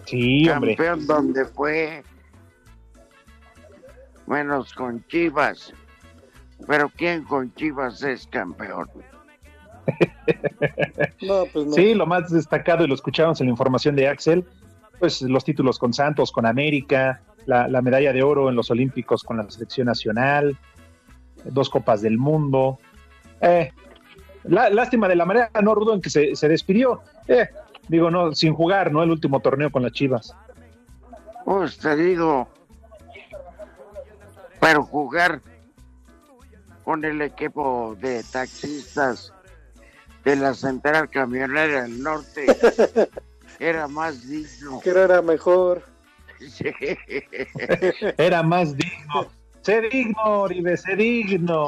Sí, 0.06 0.50
hombre. 0.50 0.76
Campeón 0.76 1.08
donde 1.08 1.46
fue. 1.46 2.04
Menos 4.28 4.74
con 4.74 5.06
Chivas. 5.08 5.74
Pero 6.68 6.90
¿quién 6.96 7.24
con 7.24 7.54
Chivas 7.56 8.02
es 8.04 8.28
campeón? 8.28 8.88
No, 11.22 11.44
pues 11.52 11.66
no. 11.66 11.74
Sí, 11.74 11.94
lo 11.94 12.06
más 12.06 12.30
destacado, 12.32 12.84
y 12.84 12.88
lo 12.88 12.96
escuchamos 12.96 13.40
en 13.42 13.48
la 13.48 13.52
información 13.52 13.96
de 13.96 14.08
Axel, 14.08 14.46
pues 15.00 15.22
los 15.22 15.44
títulos 15.44 15.78
con 15.80 15.94
Santos, 15.94 16.32
con 16.32 16.46
América, 16.46 17.22
la, 17.46 17.68
la 17.68 17.82
medalla 17.82 18.14
de 18.14 18.24
oro 18.24 18.50
en 18.50 18.56
los 18.56 18.72
Olímpicos 18.72 19.24
con 19.24 19.38
la 19.38 19.50
selección 19.50 19.88
nacional, 19.88 20.58
dos 21.44 21.70
copas 21.70 22.02
del 22.02 22.18
mundo. 22.18 22.80
Eh, 23.42 23.72
lá- 24.46 24.70
lástima 24.70 25.08
de 25.10 25.16
la 25.16 25.26
manera, 25.26 25.50
no 25.62 25.76
Rudo, 25.76 25.94
en 25.94 26.02
que 26.02 26.10
se, 26.10 26.36
se 26.36 26.48
despidió. 26.48 27.02
Eh, 27.28 27.48
digo, 27.90 28.10
no, 28.10 28.34
sin 28.34 28.54
jugar, 28.54 28.92
¿no? 28.92 29.04
El 29.04 29.12
último 29.12 29.40
torneo 29.42 29.70
con 29.72 29.84
las 29.84 29.92
Chivas. 29.92 30.34
Pues 31.46 31.78
te 31.78 31.96
digo, 31.98 32.48
pero 34.64 34.84
jugar 34.84 35.42
con 36.86 37.04
el 37.04 37.22
equipo 37.22 37.98
de 38.00 38.24
taxistas 38.24 39.34
de 40.24 40.38
la 40.38 40.54
Central 40.54 41.10
Camionera 41.10 41.82
del 41.84 42.02
Norte 42.02 42.46
era 43.60 43.90
más 43.90 44.26
digno. 44.26 44.80
Que 44.80 44.90
era 44.92 45.22
mejor. 45.22 45.84
Sí. 46.40 46.66
Era 48.18 48.44
más 48.44 48.76
digno. 48.76 49.28
Sé 49.62 49.82
digno, 49.82 50.42
Oribe, 50.42 50.76
sé 50.76 50.96
digno. 50.98 51.68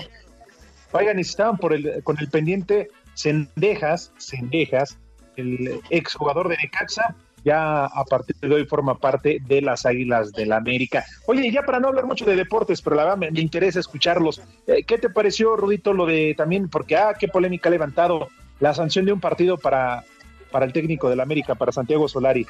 Oigan, 0.92 1.18
estaban 1.18 1.58
por 1.58 1.74
el, 1.74 2.04
con 2.04 2.20
el 2.20 2.30
pendiente 2.30 2.90
Cendejas, 3.14 4.12
Cendejas, 4.18 4.98
el 5.38 5.82
exjugador 5.90 6.50
de 6.50 6.58
Necaxa, 6.58 7.16
ya 7.46 7.86
a 7.86 8.04
partir 8.06 8.36
de 8.42 8.54
hoy 8.54 8.66
forma 8.66 8.98
parte 8.98 9.38
de 9.46 9.62
las 9.62 9.86
Águilas 9.86 10.32
del 10.34 10.50
la 10.50 10.58
América. 10.58 11.06
Oye, 11.28 11.52
ya 11.52 11.62
para 11.62 11.80
no 11.80 11.90
hablar 11.90 12.06
mucho 12.06 12.26
de 12.26 12.36
deportes, 12.36 12.82
pero 12.82 12.96
la 12.96 13.04
verdad 13.04 13.32
me, 13.32 13.40
interesa 13.40 13.80
escucharlos. 13.80 14.42
Eh, 14.66 14.84
¿Qué 14.84 14.98
te 14.98 15.12
pareció, 15.12 15.56
Rudito, 15.56 15.94
lo 15.94 16.08
de 16.08 16.34
también, 16.36 16.70
porque, 16.70 16.98
ah, 16.98 17.14
qué 17.18 17.28
polémica 17.28 17.70
ha 17.70 17.72
levantado 17.72 18.30
la 18.60 18.74
sanción 18.74 19.06
de 19.06 19.14
un 19.14 19.20
partido 19.20 19.58
para, 19.58 20.04
para 20.52 20.66
el 20.66 20.74
técnico 20.74 21.08
del 21.08 21.20
América, 21.20 21.54
para 21.54 21.72
Santiago 21.72 22.08
Solari? 22.08 22.48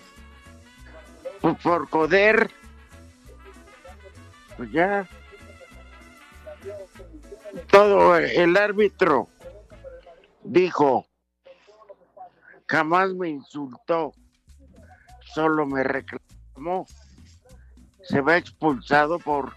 Pues 1.42 1.58
por 1.62 1.90
poder, 1.90 2.50
pues 4.56 4.72
ya. 4.72 5.08
Todo 7.70 8.16
el 8.18 8.56
árbitro 8.56 9.28
dijo, 10.44 11.06
jamás 12.66 13.14
me 13.14 13.30
insultó, 13.30 14.14
solo 15.36 15.66
me 15.66 15.84
reclamó. 15.84 16.88
Se 18.04 18.22
va 18.22 18.38
expulsado 18.38 19.20
por 19.20 19.52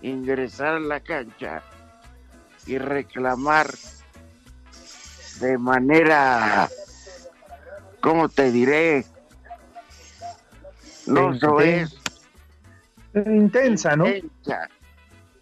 ingresar 0.00 0.76
a 0.76 0.80
la 0.80 1.00
cancha 1.00 1.62
y 2.66 2.78
reclamar 2.78 3.74
de 5.40 5.58
manera, 5.58 6.70
¿cómo 8.00 8.30
te 8.30 8.50
diré? 8.50 9.04
No 11.06 11.60
es. 11.60 11.94
Intensa, 13.14 13.96
¿no? 13.96 14.06
Intensa. 14.08 14.68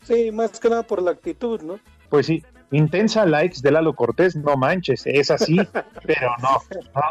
Sí, 0.02 0.32
más 0.32 0.58
que 0.58 0.68
nada 0.68 0.82
por 0.82 1.00
la 1.00 1.12
actitud, 1.12 1.60
¿no? 1.62 1.78
Pues 2.08 2.26
sí, 2.26 2.44
intensa 2.72 3.24
likes 3.24 3.60
de 3.62 3.70
Lalo 3.70 3.94
Cortés, 3.94 4.34
no 4.34 4.56
manches, 4.56 5.02
es 5.06 5.30
así, 5.30 5.56
pero 6.04 6.34
no, 6.42 6.58
no, 6.94 7.02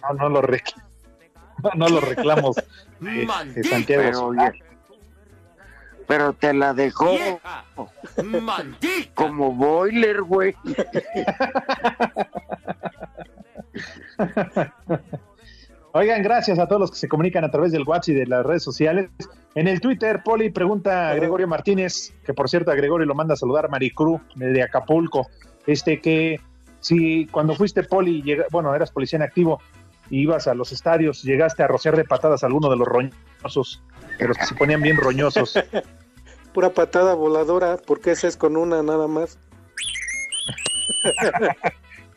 no, 0.00 0.14
no 0.14 0.28
lo 0.30 0.42
rec- 0.42 0.72
no, 1.62 1.70
no 1.76 1.88
lo 1.88 2.00
reclamos 2.00 2.56
de, 3.00 3.26
de 3.54 3.64
Santiago 3.64 4.34
Pero, 6.06 6.32
te 6.32 6.52
la 6.54 6.74
dejó 6.74 7.16
¡Maldita! 8.24 9.10
como 9.14 9.52
boiler, 9.52 10.22
güey. 10.22 10.54
Oigan, 15.92 16.22
gracias 16.22 16.58
a 16.60 16.66
todos 16.68 16.80
los 16.80 16.90
que 16.92 16.98
se 16.98 17.08
comunican 17.08 17.42
a 17.44 17.50
través 17.50 17.72
del 17.72 17.82
WhatsApp 17.82 18.10
y 18.10 18.14
de 18.14 18.26
las 18.26 18.46
redes 18.46 18.62
sociales. 18.62 19.10
En 19.56 19.66
el 19.66 19.80
Twitter, 19.80 20.22
Poli 20.24 20.50
pregunta 20.50 21.10
a 21.10 21.14
Gregorio 21.14 21.48
Martínez, 21.48 22.14
que 22.24 22.32
por 22.32 22.48
cierto 22.48 22.70
a 22.70 22.76
Gregorio 22.76 23.06
lo 23.06 23.14
manda 23.16 23.34
a 23.34 23.36
saludar 23.36 23.68
Maricruz 23.68 24.20
de 24.36 24.62
Acapulco, 24.62 25.28
este 25.66 26.00
que 26.00 26.40
si 26.78 27.26
cuando 27.26 27.56
fuiste 27.56 27.82
Poli, 27.82 28.22
llega- 28.22 28.46
bueno, 28.52 28.72
eras 28.74 28.92
policía 28.92 29.16
en 29.16 29.24
activo, 29.24 29.60
ibas 30.10 30.46
a 30.48 30.54
los 30.54 30.72
estadios, 30.72 31.22
llegaste 31.22 31.62
a 31.62 31.66
rociar 31.66 31.96
de 31.96 32.04
patadas 32.04 32.42
a 32.42 32.46
alguno 32.46 32.68
de 32.68 32.76
los 32.76 32.86
roñosos, 32.86 33.82
de 34.18 34.28
los 34.28 34.36
que 34.36 34.46
se 34.46 34.54
ponían 34.54 34.82
bien 34.82 34.96
roñosos. 34.96 35.54
Pura 36.52 36.70
patada 36.70 37.14
voladora, 37.14 37.78
porque 37.86 38.10
esa 38.10 38.26
es 38.26 38.36
con 38.36 38.56
una 38.56 38.82
nada 38.82 39.06
más. 39.06 39.38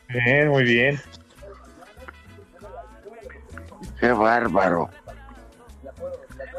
Bien, 0.08 0.48
muy 0.48 0.64
bien. 0.64 1.00
Qué 4.00 4.12
bárbaro. 4.12 4.90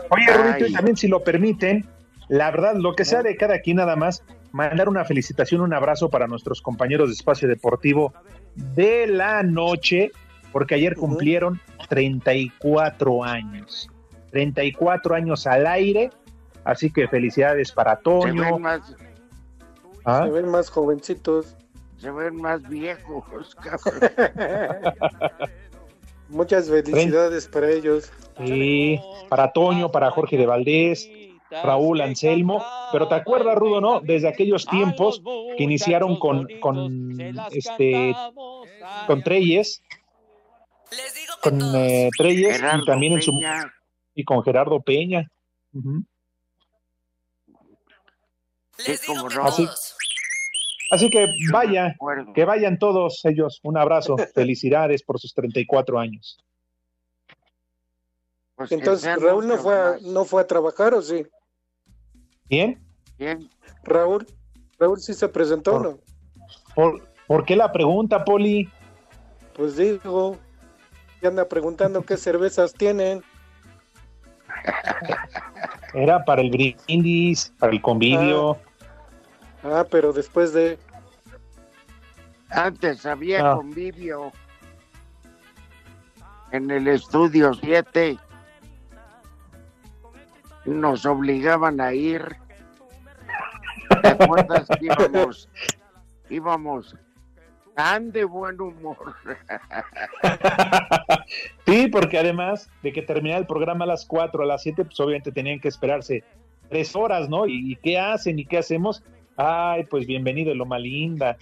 Oye, 0.09 0.25
Ay. 0.27 0.37
Rudito, 0.37 0.65
y 0.67 0.73
también 0.73 0.97
si 0.97 1.07
lo 1.07 1.23
permiten, 1.23 1.85
la 2.27 2.51
verdad, 2.51 2.75
lo 2.75 2.95
que 2.95 3.05
sea 3.05 3.23
de 3.23 3.35
cada 3.35 3.59
quien 3.59 3.77
nada 3.77 3.95
más, 3.95 4.23
mandar 4.51 4.89
una 4.89 5.03
felicitación, 5.05 5.61
un 5.61 5.73
abrazo 5.73 6.09
para 6.09 6.27
nuestros 6.27 6.61
compañeros 6.61 7.09
de 7.09 7.13
Espacio 7.13 7.47
Deportivo 7.47 8.13
de 8.55 9.05
la 9.07 9.43
noche, 9.43 10.11
porque 10.55 10.75
ayer 10.75 10.95
cumplieron 10.95 11.59
34 11.89 13.25
años. 13.25 13.89
34 14.31 15.13
años 15.15 15.45
al 15.47 15.67
aire, 15.67 16.11
así 16.63 16.89
que 16.93 17.09
felicidades 17.09 17.73
para 17.73 17.97
Se 17.97 18.03
Toño. 18.03 18.53
ven 18.53 18.61
más, 18.61 18.95
¿Ah? 20.05 20.21
Se 20.23 20.31
ven 20.31 20.47
más 20.47 20.69
jovencitos. 20.69 21.57
se 21.97 22.09
ven 22.09 22.37
más 22.37 22.65
viejos, 22.69 23.53
cabrón. 23.55 23.99
Muchas 26.29 26.69
felicidades 26.69 27.49
para 27.49 27.71
ellos. 27.71 28.09
Sí, 28.37 28.97
para 29.27 29.51
Toño, 29.51 29.91
para 29.91 30.09
Jorge 30.09 30.37
de 30.37 30.45
Valdés, 30.45 31.09
Raúl 31.65 31.99
Anselmo, 31.99 32.63
pero 32.93 33.09
te 33.09 33.15
acuerdas, 33.15 33.57
Rudo, 33.57 33.81
¿no? 33.81 33.99
Desde 33.99 34.29
aquellos 34.29 34.65
tiempos 34.65 35.21
que 35.57 35.63
iniciaron 35.63 36.17
con, 36.17 36.47
con 36.61 37.19
este 37.51 38.15
con 39.05 39.21
Treyes, 39.21 39.83
con 41.41 41.61
eh, 41.75 42.09
Treyes 42.17 42.57
Gerardo 42.57 42.83
y 42.83 42.85
también 42.85 43.13
en 43.13 43.21
su 43.21 43.31
y 44.15 44.23
con 44.23 44.43
Gerardo 44.43 44.81
Peña. 44.81 45.29
Ujú. 45.73 46.03
Sí, 48.77 48.93
cómo 49.05 49.29
no. 49.29 49.43
Así, 49.43 49.67
así 50.91 51.09
que 51.09 51.27
vaya, 51.51 51.95
que 52.33 52.45
vayan 52.45 52.79
todos 52.79 53.23
ellos. 53.25 53.59
Un 53.63 53.77
abrazo, 53.77 54.15
felicidades 54.33 55.03
por 55.03 55.19
sus 55.19 55.33
34 55.33 55.99
años. 55.99 56.37
Pues 58.55 58.69
que 58.69 58.75
Entonces, 58.75 59.21
Raúl 59.21 59.47
no 59.47 59.57
fue, 59.57 59.75
a, 59.75 59.97
no 60.01 60.23
fue 60.23 60.41
a 60.41 60.47
trabajar, 60.47 60.93
¿o 60.93 61.01
sí? 61.01 61.25
¿Bien? 62.45 62.81
Bien. 63.17 63.49
Raúl, 63.83 64.25
Raúl 64.79 64.99
sí 64.99 65.13
se 65.13 65.27
presentó, 65.27 65.75
¿o 65.75 65.79
¿no? 65.79 65.99
¿Por, 66.73 67.09
por 67.27 67.45
qué 67.45 67.55
la 67.55 67.71
pregunta, 67.71 68.23
Poli? 68.23 68.69
Pues 69.53 69.75
digo, 69.75 70.37
que 71.25 71.29
anda 71.29 71.49
preguntando 71.49 72.03
qué 72.03 72.17
cervezas 72.17 72.71
tienen. 72.71 73.23
Era 75.95 76.23
para 76.23 76.43
el 76.43 76.51
brindis, 76.51 77.51
para 77.57 77.73
el 77.73 77.81
convivio. 77.81 78.59
Ah, 79.63 79.83
pero 79.89 80.13
después 80.13 80.53
de... 80.53 80.77
Antes 82.51 83.07
había 83.07 83.39
Ah. 83.53 83.55
convivio 83.55 84.31
en 86.51 86.69
el 86.69 86.87
estudio 86.89 87.55
7. 87.55 88.19
Nos 90.65 91.07
obligaban 91.07 91.81
a 91.81 91.91
ir. 91.91 92.35
¿Te 94.03 94.09
acuerdas 94.09 94.67
que 94.79 94.85
íbamos? 94.85 95.49
Íbamos 96.29 96.95
tan 97.75 98.11
de 98.11 98.23
buen 98.23 98.59
humor. 98.59 99.15
Sí, 101.65 101.87
porque 101.87 102.19
además 102.19 102.69
de 102.83 102.93
que 102.93 103.01
terminaba 103.01 103.39
el 103.39 103.47
programa 103.47 103.85
a 103.85 103.87
las 103.87 104.05
4, 104.05 104.43
a 104.43 104.45
las 104.45 104.61
7, 104.61 104.85
pues 104.85 104.99
obviamente 104.99 105.31
tenían 105.31 105.59
que 105.59 105.67
esperarse 105.67 106.23
tres 106.69 106.95
horas, 106.95 107.27
¿no? 107.27 107.47
¿Y, 107.47 107.71
y 107.71 107.75
qué 107.75 107.97
hacen 107.97 108.37
y 108.37 108.45
qué 108.45 108.59
hacemos? 108.59 109.01
Ay, 109.35 109.85
pues 109.85 110.05
bienvenido, 110.05 110.53
Loma 110.53 110.77
Linda. 110.77 111.37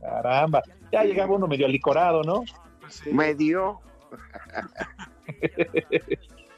Caramba. 0.00 0.62
Ya 0.92 1.02
llegaba 1.02 1.34
uno 1.34 1.48
medio 1.48 1.66
alicorado, 1.66 2.22
¿no? 2.22 2.44
Medio. 3.10 3.80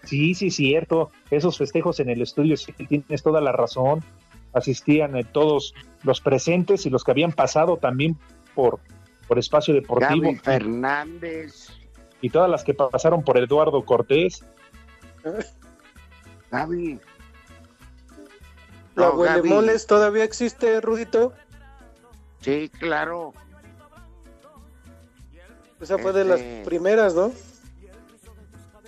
Sí, 0.07 0.35
sí, 0.35 0.51
cierto. 0.51 1.11
Esos 1.33 1.59
festejos 1.59 1.99
en 1.99 2.09
el 2.09 2.23
estudio, 2.23 2.57
sí, 2.57 2.73
tienes 2.73 3.25
toda 3.25 3.41
la 3.41 3.51
razón. 3.51 4.05
Asistían 4.53 5.17
eh, 5.17 5.25
todos 5.25 5.75
los 6.05 6.21
presentes 6.21 6.87
y 6.87 6.91
los 6.91 7.03
que 7.03 7.11
habían 7.11 7.33
pasado 7.33 7.77
también 7.77 8.17
por, 8.55 8.79
por 9.29 9.39
espacio 9.39 9.75
deportivo. 9.75 10.23
Gaby 10.23 10.37
Fernández. 10.37 11.69
Y 12.21 12.31
todas 12.31 12.51
las 12.51 12.65
que 12.65 12.75
pasaron 12.75 13.23
por 13.23 13.39
Eduardo 13.39 13.85
Cortés. 13.85 14.45
Gaby. 16.51 17.01
¿La 18.95 19.07
No. 19.09 19.15
Huelemoles 19.15 19.87
todavía 19.87 20.25
existe, 20.25 20.81
Rudito? 20.81 21.33
Sí, 22.41 22.71
claro. 22.79 23.35
Esa 25.81 25.99
fue 25.99 26.13
de 26.13 26.25
las 26.25 26.41
Este- 26.41 26.65
primeras, 26.65 27.15
¿no? 27.15 27.33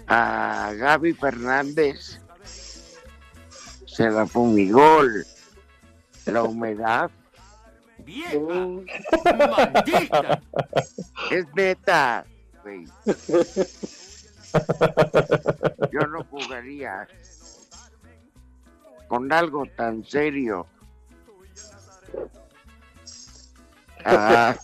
A 0.07 0.73
Gaby 0.75 1.13
Fernández 1.13 2.19
se 3.85 4.09
la 4.09 4.27
fumigó 4.27 5.03
la 6.25 6.43
humedad. 6.45 7.11
¡Maldita! 9.57 10.41
Es 11.31 11.47
neta, 11.55 12.25
güey. 12.63 12.85
Yo 15.93 16.01
no 16.07 16.25
jugaría 16.25 17.07
con 19.09 19.31
algo 19.33 19.65
tan 19.77 20.05
serio. 20.05 20.67
Ah. 24.05 24.55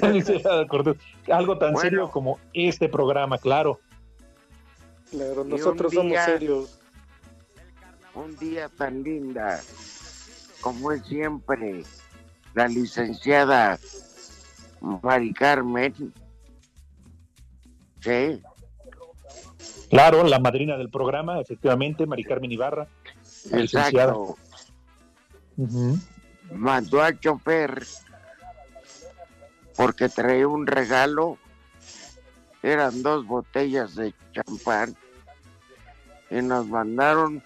Algo 1.30 1.58
tan 1.58 1.72
Bueno. 1.72 1.80
serio 1.80 2.10
como 2.10 2.38
este 2.52 2.88
programa, 2.88 3.38
claro. 3.38 3.78
Claro, 5.10 5.44
nosotros 5.44 5.92
somos 5.94 6.18
serios. 6.24 6.78
un 8.14 8.36
día 8.36 8.68
tan 8.68 9.02
linda 9.02 9.60
como 10.60 10.92
es 10.92 11.04
siempre 11.06 11.84
la 12.54 12.68
licenciada 12.68 13.78
Mari 14.80 15.32
Carmen. 15.32 15.94
Sí, 18.00 18.40
Claro, 19.90 20.22
la 20.22 20.38
madrina 20.38 20.76
del 20.76 20.88
programa, 20.88 21.40
efectivamente, 21.40 22.06
Mari 22.06 22.22
Carmen 22.22 22.52
Ibarra, 22.52 22.86
exacto. 23.50 24.36
Ujú. 25.56 25.98
Mandó 26.54 27.02
al 27.02 27.18
chofer 27.18 27.82
porque 29.76 30.08
traía 30.08 30.46
un 30.46 30.66
regalo. 30.66 31.38
Eran 32.62 33.02
dos 33.02 33.26
botellas 33.26 33.96
de 33.96 34.14
champán 34.32 34.94
y 36.30 36.36
nos 36.36 36.66
mandaron 36.68 37.42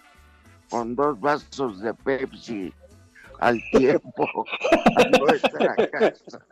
con 0.69 0.95
dos 0.95 1.19
vasos 1.19 1.79
de 1.79 1.93
Pepsi 1.93 2.73
al 3.39 3.61
tiempo 3.71 4.27
a 4.97 5.03
nuestra 5.17 5.75
casa. 5.89 6.45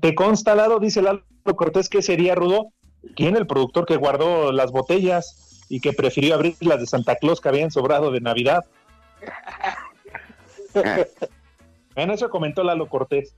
¿Te 0.00 0.14
consta, 0.14 0.54
Lalo? 0.54 0.78
Dice 0.78 1.02
Lalo 1.02 1.24
Cortés 1.56 1.88
que 1.88 2.02
sería 2.02 2.34
Rudo. 2.34 2.72
¿Quién? 3.16 3.36
El 3.36 3.46
productor 3.46 3.86
que 3.86 3.96
guardó 3.96 4.52
las 4.52 4.70
botellas 4.70 5.66
y 5.68 5.80
que 5.80 5.92
prefirió 5.92 6.34
abrir 6.34 6.56
las 6.60 6.80
de 6.80 6.86
Santa 6.86 7.16
Claus 7.16 7.40
que 7.40 7.48
habían 7.48 7.70
sobrado 7.70 8.10
de 8.10 8.20
Navidad. 8.20 8.64
Bueno, 11.94 12.14
eso 12.14 12.28
comentó 12.28 12.64
Lalo 12.64 12.88
Cortés. 12.88 13.36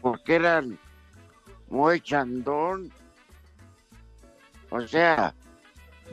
porque 0.00 0.34
eran 0.36 0.78
muy 1.68 2.00
chandón. 2.00 2.92
O 4.70 4.80
sea, 4.82 5.34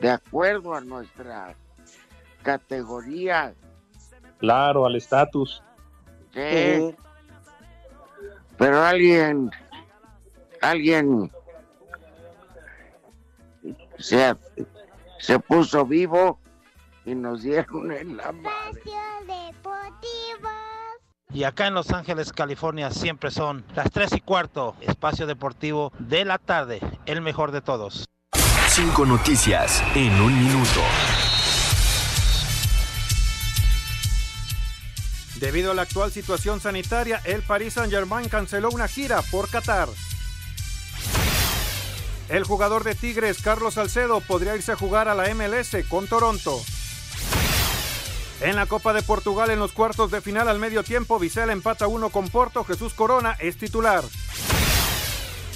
de 0.00 0.10
acuerdo 0.10 0.74
a 0.74 0.80
nuestra 0.80 1.54
categoría, 2.42 3.54
Claro, 4.38 4.84
al 4.86 4.96
estatus. 4.96 5.62
sí. 6.32 6.94
Pero 8.58 8.82
alguien, 8.82 9.50
alguien 10.60 11.30
se, 13.98 14.36
se 15.18 15.38
puso 15.40 15.84
vivo 15.86 16.38
y 17.04 17.14
nos 17.14 17.42
dieron 17.42 17.90
en 17.92 18.16
la 18.16 18.30
madre. 18.32 18.82
Y 21.32 21.44
acá 21.44 21.66
en 21.66 21.74
Los 21.74 21.90
Ángeles, 21.92 22.32
California, 22.32 22.90
siempre 22.90 23.30
son 23.30 23.64
las 23.74 23.90
3 23.90 24.12
y 24.16 24.20
cuarto, 24.20 24.76
espacio 24.82 25.26
deportivo 25.26 25.90
de 25.98 26.24
la 26.26 26.38
tarde, 26.38 26.80
el 27.06 27.22
mejor 27.22 27.52
de 27.52 27.62
todos. 27.62 28.04
Cinco 28.74 29.04
noticias 29.04 29.82
en 29.94 30.12
un 30.20 30.38
minuto. 30.38 30.80
Debido 35.36 35.72
a 35.72 35.74
la 35.74 35.82
actual 35.82 36.10
situación 36.12 36.60
sanitaria, 36.60 37.20
el 37.24 37.42
Paris 37.42 37.74
Saint-Germain 37.74 38.28
canceló 38.28 38.70
una 38.70 38.88
gira 38.88 39.20
por 39.22 39.48
Qatar. 39.50 39.88
El 42.28 42.44
jugador 42.44 42.84
de 42.84 42.94
Tigres, 42.94 43.42
Carlos 43.42 43.74
Salcedo, 43.74 44.20
podría 44.20 44.56
irse 44.56 44.72
a 44.72 44.76
jugar 44.76 45.08
a 45.08 45.14
la 45.14 45.32
MLS 45.34 45.76
con 45.88 46.06
Toronto. 46.06 46.62
En 48.40 48.56
la 48.56 48.66
Copa 48.66 48.92
de 48.92 49.02
Portugal, 49.02 49.50
en 49.50 49.58
los 49.58 49.72
cuartos 49.72 50.10
de 50.10 50.20
final 50.20 50.48
al 50.48 50.58
medio 50.58 50.82
tiempo, 50.82 51.18
Vizela 51.18 51.52
empata 51.52 51.86
uno 51.88 52.10
con 52.10 52.28
Porto, 52.28 52.64
Jesús 52.64 52.94
Corona 52.94 53.36
es 53.38 53.56
titular. 53.58 54.02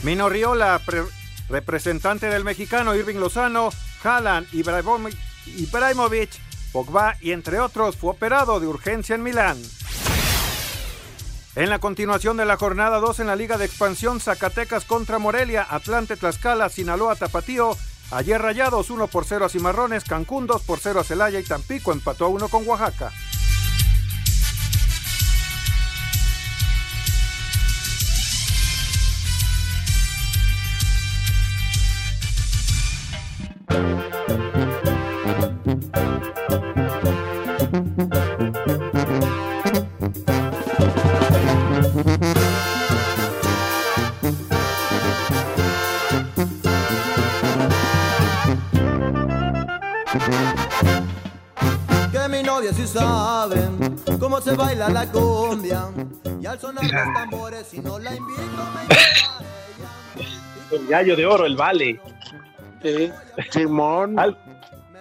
Mino 0.03 0.29
Riola, 0.29 0.81
pre- 0.85 1.03
representante 1.49 2.29
del 2.29 2.45
mexicano 2.45 2.95
Irving 2.95 3.17
Lozano, 3.17 3.71
Haaland, 4.03 4.47
Ibrahimovic, 4.53 6.31
Pogba 6.73 7.17
y 7.21 7.33
entre 7.33 7.61
otros, 7.61 7.97
fue 7.97 8.11
operado 8.11 8.61
de 8.61 8.67
urgencia 8.67 9.15
en 9.15 9.23
Milán. 9.23 9.59
En 11.55 11.71
la 11.71 11.79
continuación 11.79 12.37
de 12.37 12.45
la 12.45 12.59
jornada 12.59 12.99
2 12.99 13.21
en 13.21 13.29
la 13.29 13.37
Liga 13.37 13.57
de 13.57 13.65
Expansión, 13.65 14.21
Zacatecas 14.21 14.85
contra 14.85 15.19
Morelia, 15.19 15.67
Atlante, 15.69 16.17
Tlaxcala, 16.17 16.69
Sinaloa, 16.69 17.17
Tapatío. 17.17 17.77
Ayer 18.11 18.41
Rayados 18.41 18.91
1 18.91 19.07
por 19.07 19.25
0 19.25 19.47
a 19.47 19.49
Cimarrones, 19.49 20.05
Cancún 20.05 20.47
2 20.47 20.63
por 20.63 20.81
0 20.81 21.01
a 21.01 21.05
Celaya 21.05 21.41
y 21.41 21.45
Tampico 21.45 21.93
empató 21.93 22.27
a 22.27 22.29
1 22.29 22.49
con 22.49 22.69
Oaxaca. 22.69 23.11
Que 33.77 33.83
mi 52.31 52.43
novia 52.43 52.73
sí 52.73 52.87
sabe 52.87 53.69
cómo 54.19 54.41
se 54.41 54.53
baila 54.57 54.89
la 54.89 55.07
cumbia. 55.13 55.91
Y 56.41 56.47
al 56.47 56.59
sonar 56.59 56.83
los 56.83 56.93
tambores, 56.93 57.67
si 57.67 57.81
no 57.81 57.99
la 57.99 58.15
invito, 58.15 58.41
me 58.41 58.97
El 60.77 60.87
gallo 60.87 61.15
de 61.15 61.27
oro, 61.27 61.45
el 61.45 61.57
vale. 61.57 62.01
Simón. 63.51 64.17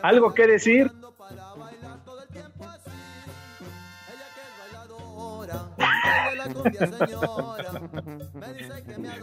¿Algo 0.01 0.33
que 0.33 0.47
decir? 0.47 0.91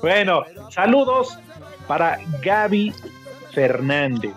Bueno, 0.01 0.43
saludos 0.71 1.39
para 1.87 2.19
Gaby 2.43 2.93
Fernández. 3.53 4.33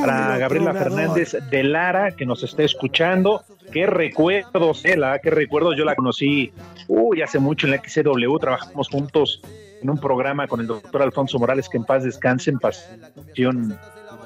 Para 0.00 0.38
Gabriela 0.38 0.72
Fernández 0.72 1.36
de 1.50 1.62
Lara, 1.62 2.12
que 2.12 2.26
nos 2.26 2.42
está 2.42 2.62
escuchando. 2.64 3.44
Qué 3.72 3.86
recuerdos, 3.86 4.84
eh, 4.84 4.96
la, 4.96 5.18
qué 5.20 5.30
recuerdos. 5.30 5.76
Yo 5.76 5.84
la 5.84 5.94
conocí, 5.94 6.52
uy, 6.88 7.22
hace 7.22 7.38
mucho 7.38 7.66
en 7.66 7.72
la 7.72 7.78
XCW. 7.78 8.36
Trabajamos 8.38 8.88
juntos 8.88 9.40
en 9.82 9.90
un 9.90 9.98
programa 9.98 10.46
con 10.46 10.60
el 10.60 10.66
doctor 10.66 11.02
Alfonso 11.02 11.38
Morales, 11.38 11.68
que 11.68 11.78
en 11.78 11.84
paz 11.84 12.04
descanse, 12.04 12.50
en 12.50 12.58
pasión 12.58 13.78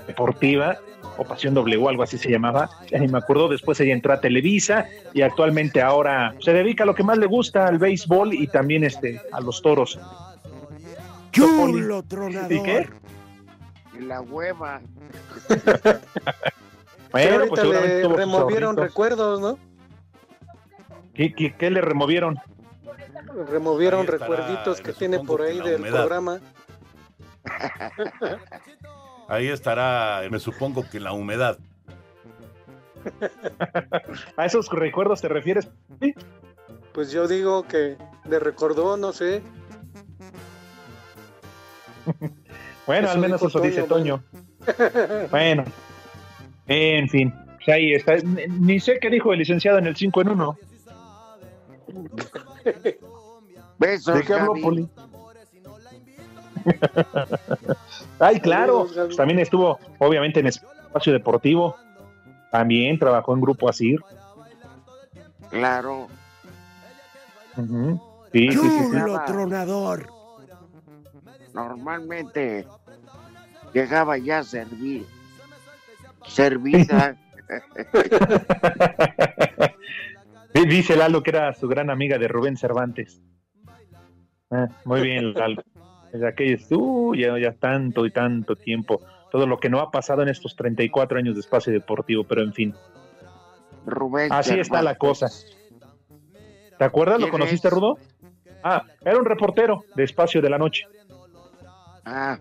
deportiva, 0.07 0.78
o 1.16 1.24
Pasión 1.24 1.55
W, 1.55 1.88
algo 1.88 2.02
así 2.02 2.18
se 2.18 2.30
llamaba. 2.30 2.68
Ni 2.90 3.09
me 3.09 3.18
acuerdo. 3.18 3.48
Después 3.48 3.80
ella 3.80 3.92
entró 3.92 4.12
a 4.12 4.20
Televisa 4.20 4.86
y 5.12 5.22
actualmente 5.22 5.80
ahora 5.80 6.34
se 6.40 6.52
dedica 6.52 6.84
a 6.84 6.86
lo 6.86 6.94
que 6.94 7.05
más 7.05 7.18
le 7.18 7.26
gusta, 7.26 7.66
al 7.66 7.78
béisbol 7.78 8.34
y 8.34 8.46
también 8.48 8.84
este, 8.84 9.20
a 9.32 9.40
los 9.40 9.62
toros. 9.62 9.98
Chulo 11.30 12.05
¿Y 12.50 12.62
qué? 12.62 12.88
La 14.00 14.20
hueva. 14.20 14.80
Bueno, 17.12 17.34
ahorita 17.36 17.48
pues 17.48 17.61
seguramente 17.61 18.09
le 18.09 18.16
removieron 18.16 18.76
recuerdos, 18.76 19.40
¿no? 19.40 19.57
¿Qué, 21.14 21.32
qué, 21.32 21.55
qué 21.57 21.70
le 21.70 21.80
removieron? 21.80 22.40
Removieron 23.49 24.01
Ahí 24.03 24.07
recuerditos 24.07 24.80
que 24.80 24.93
tiene 24.93 25.18
por 25.20 25.43
ahí 25.43 25.61
del 25.61 25.80
humedad. 25.80 26.01
programa. 26.01 26.41
Ahí 29.28 29.49
estará, 29.49 30.22
me 30.30 30.39
supongo 30.39 30.85
que 30.89 31.01
la 31.01 31.12
humedad. 31.12 31.59
¿A 34.37 34.47
esos 34.47 34.68
recuerdos 34.70 35.20
te 35.20 35.28
refieres? 35.28 35.68
Sí. 36.01 36.14
Pues 36.93 37.11
yo 37.11 37.26
digo 37.26 37.66
que 37.66 37.97
le 38.28 38.39
recordó, 38.39 38.97
no 38.97 39.12
sé. 39.12 39.43
Bueno, 42.87 43.07
Eso 43.07 43.14
al 43.14 43.20
menos 43.22 43.43
eso 43.43 43.61
dice 43.61 43.82
Toño. 43.85 44.22
Bueno, 45.30 45.64
en 46.66 47.09
fin, 47.09 47.32
pues 47.57 47.68
ahí 47.68 47.95
está. 47.95 48.16
Ni, 48.16 48.47
ni 48.47 48.78
sé 48.80 48.99
qué 49.01 49.09
dijo 49.09 49.32
el 49.32 49.39
licenciado 49.39 49.78
en 49.78 49.87
el 49.87 49.97
5 49.97 50.20
en 50.20 50.28
1. 50.28 50.59
Besos, 53.79 54.14
¿De 54.14 54.22
qué 54.22 54.35
habló, 54.35 54.53
Gaby. 54.53 54.62
Poli? 54.62 54.89
Ay, 58.18 58.41
claro. 58.41 58.87
Pues 58.95 59.16
también 59.16 59.39
estuvo, 59.41 59.79
obviamente, 59.99 60.41
en 60.41 60.47
espacio 60.47 61.12
deportivo. 61.12 61.77
También 62.51 62.99
trabajó 62.99 63.35
en 63.35 63.41
Grupo 63.41 63.68
Asir. 63.68 64.01
Claro. 65.51 66.09
Ujú. 67.57 68.01
Sí, 68.33 68.49
sí, 68.51 68.59
sí, 68.59 68.68
sí. 68.68 68.91
Llegaba- 68.93 69.25
tronador. 69.25 70.09
Normalmente 71.53 72.66
llegaba 73.72 74.18
ya 74.18 74.39
a 74.39 74.45
servir. 74.45 75.07
Servida. 76.27 77.16
Dice 80.66 80.97
Lalo 80.97 81.22
que 81.22 81.31
era 81.31 81.53
su 81.53 81.68
gran 81.68 81.91
amiga 81.91 82.18
de 82.18 82.29
Rubén 82.29 82.57
Cervantes. 82.57 83.20
Ah, 84.55 84.68
muy 84.84 85.00
bien, 85.02 85.34
Lalo. 85.34 85.62
Desde 86.12 86.28
aquellos, 86.28 86.66
uh, 86.70 87.14
ya, 87.16 87.36
ya 87.38 87.52
tanto 87.52 88.07
y 88.07 88.11
tanto 88.12 88.55
tiempo. 88.55 89.00
Todo 89.32 89.48
lo 89.48 89.59
que 89.59 89.68
no 89.68 89.80
ha 89.80 89.90
pasado 89.90 90.22
en 90.22 90.28
estos 90.28 90.55
34 90.55 91.18
años 91.18 91.34
de 91.34 91.40
espacio 91.40 91.72
deportivo, 91.72 92.22
pero 92.22 92.42
en 92.42 92.52
fin. 92.52 92.74
Rubén. 93.84 94.32
Así 94.32 94.59
está 94.59 94.80
la 94.80 94.94
cosa. 94.94 95.26
¿Te 96.78 96.84
acuerdas? 96.84 97.16
¿Lo 97.16 97.26
¿Quién 97.26 97.32
conociste, 97.32 97.66
es? 97.68 97.74
Rudo? 97.74 97.98
Ah, 98.62 98.84
era 99.05 99.18
un 99.18 99.24
reportero 99.24 99.84
de 99.96 100.05
Espacio 100.05 100.40
de 100.40 100.50
la 100.50 100.59
Noche. 100.59 100.86
Ah, 102.05 102.38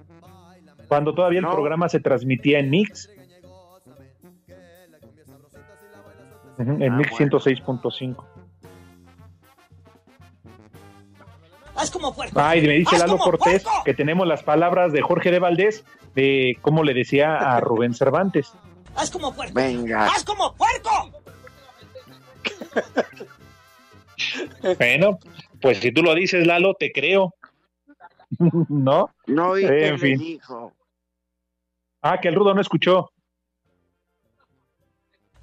Cuando 0.88 1.14
todavía 1.16 1.40
el 1.40 1.48
programa 1.48 1.90
se 1.90 2.00
transmitía 2.00 2.60
en 2.60 2.70
Mix. 2.70 3.10
En 6.60 6.84
Ah, 6.92 6.96
Mix 6.98 7.10
bueno. 7.12 7.40
106.5. 7.40 8.24
Haz 11.84 11.92
como 11.92 12.14
puerco. 12.16 12.40
Ay, 12.40 12.62
me 12.66 12.74
dice 12.76 12.98
Lalo 12.98 13.18
Cortés 13.18 13.64
puerco. 13.64 13.84
que 13.84 13.94
tenemos 13.94 14.26
las 14.26 14.42
palabras 14.44 14.94
de 14.94 15.02
Jorge 15.02 15.32
de 15.32 15.40
Valdés 15.40 15.84
de 16.16 16.58
cómo 16.62 16.84
le 16.84 16.94
decía 16.94 17.36
a 17.36 17.60
Rubén 17.62 17.94
Cervantes. 17.94 18.54
Haz 18.96 19.12
como 19.12 19.34
puerco. 19.34 19.54
venga. 19.54 20.06
Haz 20.06 20.24
como 20.24 20.54
puerco. 20.56 21.12
Bueno, 24.78 25.20
pues 25.62 25.80
si 25.80 25.92
tú 25.92 26.02
lo 26.04 26.14
dices, 26.16 26.46
Lalo, 26.48 26.74
te 26.76 26.92
creo. 26.92 27.34
¿No? 28.70 29.10
No, 29.28 29.58
y 29.58 29.64
En 29.64 29.70
qué 29.70 29.92
le 29.92 29.98
fin. 29.98 30.18
dijo. 30.20 30.72
Ah, 32.02 32.18
que 32.22 32.28
el 32.30 32.36
Rudo 32.36 32.54
no 32.54 32.62
escuchó. 32.62 33.12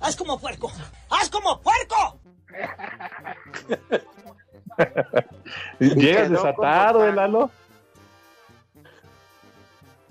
Haz 0.01 0.17
como 0.17 0.39
puerco. 0.39 0.71
Haz 1.11 1.29
como 1.29 1.61
puerco. 1.61 2.21
Llegas 5.79 6.31
desatado, 6.31 7.01
como 7.01 7.05
¿eh, 7.05 7.09
tal. 7.09 7.17
Lalo? 7.17 7.51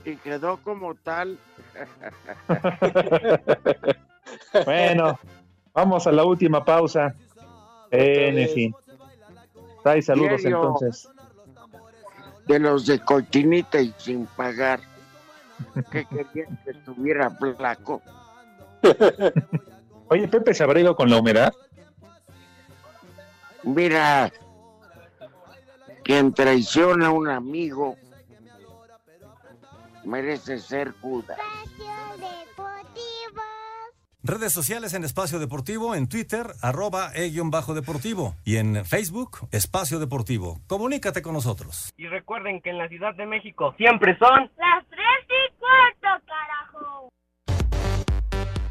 Y 0.05 0.15
quedó 0.17 0.57
como 0.57 0.95
tal. 0.95 1.37
Bueno, 4.65 5.19
vamos 5.73 6.07
a 6.07 6.11
la 6.11 6.23
última 6.23 6.63
pausa. 6.63 7.13
En 7.91 8.49
fin. 8.49 8.75
Saludos 10.01 10.41
Diario. 10.41 10.57
entonces. 10.57 11.09
De 12.47 12.59
los 12.59 12.85
de 12.85 12.99
cochinita 12.99 13.81
y 13.81 13.93
sin 13.97 14.25
pagar. 14.27 14.79
Que 15.91 16.05
querían 16.05 16.57
que 16.63 16.71
estuviera 16.71 17.29
flaco. 17.29 18.01
Oye, 20.07 20.27
Pepe 20.27 20.53
se 20.53 20.63
habrá 20.63 20.79
ido 20.79 20.95
con 20.95 21.09
la 21.09 21.17
humedad. 21.17 21.53
Mira, 23.63 24.31
quien 26.09 26.33
traiciona 26.33 27.09
a 27.09 27.11
un 27.11 27.29
amigo 27.29 27.95
merece 30.05 30.57
ser 30.57 30.91
Judas. 31.01 31.37
Redes 34.23 34.51
sociales 34.51 34.95
en 34.95 35.03
Espacio 35.03 35.37
Deportivo, 35.37 35.93
en 35.93 36.09
Twitter, 36.09 36.47
arroba 36.63 37.11
e-bajo 37.13 37.75
deportivo 37.75 38.33
y 38.43 38.57
en 38.57 38.85
Facebook, 38.85 39.47
Espacio 39.51 39.99
Deportivo. 39.99 40.57
Comunícate 40.65 41.21
con 41.21 41.33
nosotros. 41.33 41.93
Y 41.95 42.07
recuerden 42.07 42.59
que 42.61 42.71
en 42.71 42.79
la 42.79 42.87
Ciudad 42.89 43.13
de 43.13 43.27
México 43.27 43.75
siempre 43.77 44.17
son 44.17 44.49
las 44.57 44.87
tres 44.89 45.08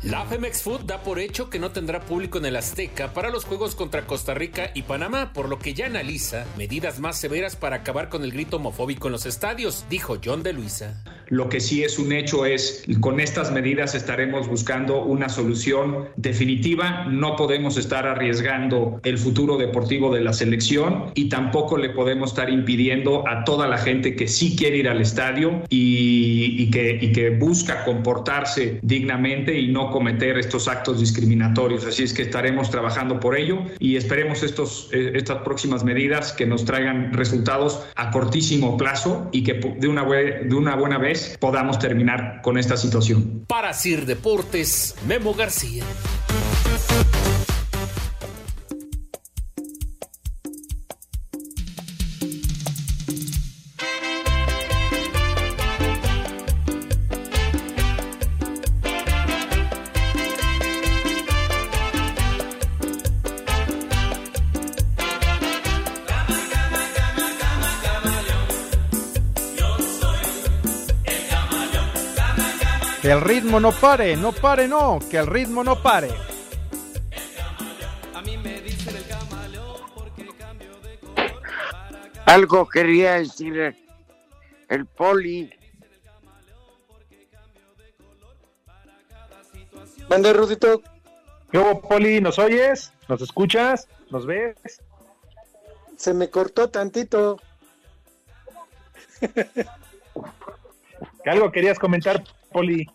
La 0.04 0.24
Femex 0.24 0.62
Food 0.62 0.82
da 0.84 1.02
por 1.02 1.18
hecho 1.18 1.50
que 1.50 1.58
no 1.58 1.72
tendrá 1.72 1.98
público 1.98 2.38
en 2.38 2.46
el 2.46 2.54
Azteca 2.54 3.12
para 3.12 3.30
los 3.30 3.44
juegos 3.44 3.74
contra 3.74 4.06
Costa 4.06 4.32
Rica 4.32 4.70
y 4.72 4.82
Panamá, 4.82 5.32
por 5.32 5.48
lo 5.48 5.58
que 5.58 5.74
ya 5.74 5.86
analiza 5.86 6.46
medidas 6.56 7.00
más 7.00 7.18
severas 7.18 7.56
para 7.56 7.76
acabar 7.76 8.08
con 8.08 8.22
el 8.22 8.30
grito 8.30 8.58
homofóbico 8.58 9.08
en 9.08 9.12
los 9.12 9.26
estadios, 9.26 9.86
dijo 9.90 10.18
John 10.24 10.44
de 10.44 10.52
Luisa. 10.52 11.02
Lo 11.26 11.48
que 11.48 11.58
sí 11.58 11.82
es 11.82 11.98
un 11.98 12.12
hecho 12.12 12.46
es, 12.46 12.84
con 13.00 13.18
estas 13.18 13.50
medidas 13.50 13.96
estaremos 13.96 14.46
buscando 14.48 15.02
una 15.02 15.28
solución 15.28 16.08
definitiva. 16.16 17.04
No 17.06 17.34
podemos 17.34 17.76
estar 17.76 18.06
arriesgando 18.06 19.00
el 19.02 19.18
futuro 19.18 19.58
deportivo 19.58 20.14
de 20.14 20.20
la 20.20 20.32
selección 20.32 21.10
y 21.14 21.28
tampoco 21.28 21.76
le 21.76 21.90
podemos 21.90 22.30
estar 22.30 22.48
impidiendo 22.48 23.28
a 23.28 23.44
toda 23.44 23.66
la 23.66 23.78
gente 23.78 24.14
que 24.14 24.28
sí 24.28 24.56
quiere 24.56 24.78
ir 24.78 24.88
al 24.88 25.00
estadio 25.00 25.64
y, 25.68 26.70
que, 26.70 26.98
y 27.00 27.12
que 27.12 27.30
busca 27.30 27.84
comportarse 27.84 28.78
dignamente 28.82 29.58
y 29.58 29.68
no 29.68 29.88
cometer 29.98 30.38
estos 30.38 30.68
actos 30.68 31.00
discriminatorios. 31.00 31.84
Así 31.84 32.04
es 32.04 32.12
que 32.12 32.22
estaremos 32.22 32.70
trabajando 32.70 33.18
por 33.18 33.36
ello 33.36 33.64
y 33.80 33.96
esperemos 33.96 34.44
estos, 34.44 34.88
eh, 34.92 35.10
estas 35.16 35.38
próximas 35.42 35.82
medidas 35.82 36.32
que 36.32 36.46
nos 36.46 36.64
traigan 36.64 37.12
resultados 37.12 37.82
a 37.96 38.12
cortísimo 38.12 38.76
plazo 38.76 39.28
y 39.32 39.42
que 39.42 39.54
de 39.54 39.88
una, 39.88 40.04
de 40.04 40.54
una 40.54 40.76
buena 40.76 40.98
vez 40.98 41.36
podamos 41.40 41.80
terminar 41.80 42.42
con 42.42 42.58
esta 42.58 42.76
situación. 42.76 43.44
Para 43.48 43.72
Sir 43.72 44.06
Deportes, 44.06 44.94
Memo 45.08 45.34
García. 45.34 45.82
El 73.18 73.24
ritmo 73.24 73.58
no 73.58 73.72
pare, 73.72 74.16
no 74.16 74.30
pare, 74.30 74.68
no, 74.68 75.00
que 75.10 75.16
el 75.16 75.26
ritmo 75.26 75.64
no 75.64 75.82
pare. 75.82 76.08
Algo 82.26 82.68
quería 82.68 83.14
decir 83.14 83.74
el, 84.68 84.86
poli. 84.86 85.50
Mande, 90.08 90.32
Rudito. 90.32 90.80
¿Qué 91.50 91.58
hubo, 91.58 91.80
Poli? 91.80 92.20
¿Nos 92.20 92.38
oyes? 92.38 92.92
¿Nos 93.08 93.20
escuchas? 93.20 93.88
¿Nos 94.10 94.26
ves? 94.26 94.54
Se 95.96 96.14
me 96.14 96.30
cortó 96.30 96.70
tantito. 96.70 97.40
¿Qué 99.20 99.64
algo 101.30 101.50
querías 101.50 101.78
comentar, 101.80 102.22
Poli? 102.52 102.86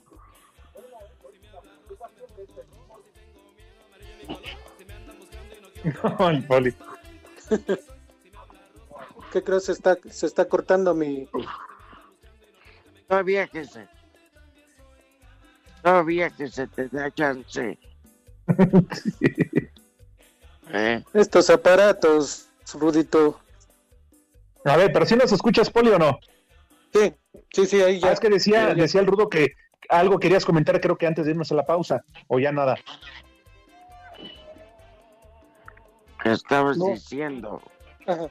No, 6.19 6.29
el 6.29 6.45
Poli. 6.45 6.73
¿Qué 9.31 9.43
crees? 9.43 9.65
Se 9.65 9.71
está, 9.73 9.97
se 10.09 10.25
está 10.25 10.45
cortando 10.45 10.93
mi. 10.93 11.27
Todavía 13.07 13.47
que 13.47 13.65
se. 13.65 13.87
Todavía 15.81 16.29
que 16.29 16.47
se 16.47 16.67
te 16.67 16.87
da 16.89 17.11
chance. 17.11 17.77
¿Eh? 20.71 21.03
Estos 21.13 21.49
aparatos, 21.49 22.47
Rudito. 22.73 23.39
A 24.65 24.77
ver, 24.77 24.93
pero 24.93 25.05
si 25.05 25.15
nos 25.15 25.31
escuchas, 25.31 25.69
Poli, 25.69 25.89
o 25.89 25.99
no? 25.99 26.19
Sí, 26.93 27.13
sí, 27.51 27.65
sí, 27.65 27.81
ahí 27.81 27.99
ya. 27.99 28.09
Ah, 28.09 28.13
es 28.13 28.19
que 28.19 28.29
decía, 28.29 28.69
Ya, 28.69 28.75
ya. 28.75 28.81
decía 28.83 29.01
el 29.01 29.07
Rudo 29.07 29.27
que 29.29 29.53
algo 29.89 30.19
querías 30.19 30.45
comentar, 30.45 30.79
creo 30.79 30.97
que 30.97 31.05
antes 31.05 31.25
de 31.25 31.31
irnos 31.31 31.51
a 31.51 31.55
la 31.55 31.65
pausa, 31.65 32.05
o 32.27 32.39
ya 32.39 32.51
nada. 32.51 32.75
¿Qué 36.23 36.31
estabas 36.31 36.77
No. 36.77 36.85
diciendo? 36.87 37.61
Ajá. 38.07 38.27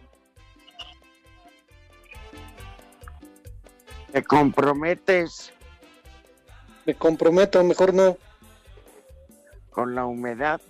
¿Te 4.12 4.22
comprometes 4.24 5.53
Me 6.84 6.95
comprometo, 6.95 7.62
mejor 7.62 7.95
no. 7.95 8.16
con 9.70 9.95
la 9.95 10.05
humedad? 10.05 10.61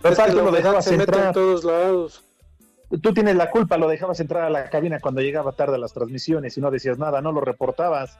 Total, 0.00 0.28
Es 0.30 0.34
que 0.34 0.42
lo 0.42 0.50
dejabas 0.50 0.84
se 0.84 0.92
mete 0.96 1.02
en 1.12 1.16
entrar. 1.18 1.34
todos 1.34 1.62
lados. 1.64 2.24
Tú 3.02 3.12
tienes 3.14 3.36
la 3.36 3.50
culpa, 3.50 3.76
lo 3.78 3.88
dejabas 3.88 4.18
entrar 4.20 4.44
a 4.44 4.50
la 4.50 4.68
cabina 4.70 4.98
cuando 5.00 5.20
llegaba 5.20 5.52
tarde 5.52 5.76
a 5.76 5.78
las 5.78 5.92
transmisiones 5.92 6.56
y 6.56 6.60
no 6.60 6.70
decías 6.70 6.98
nada, 6.98 7.20
no 7.22 7.32
lo 7.32 7.40
reportabas. 7.40 8.18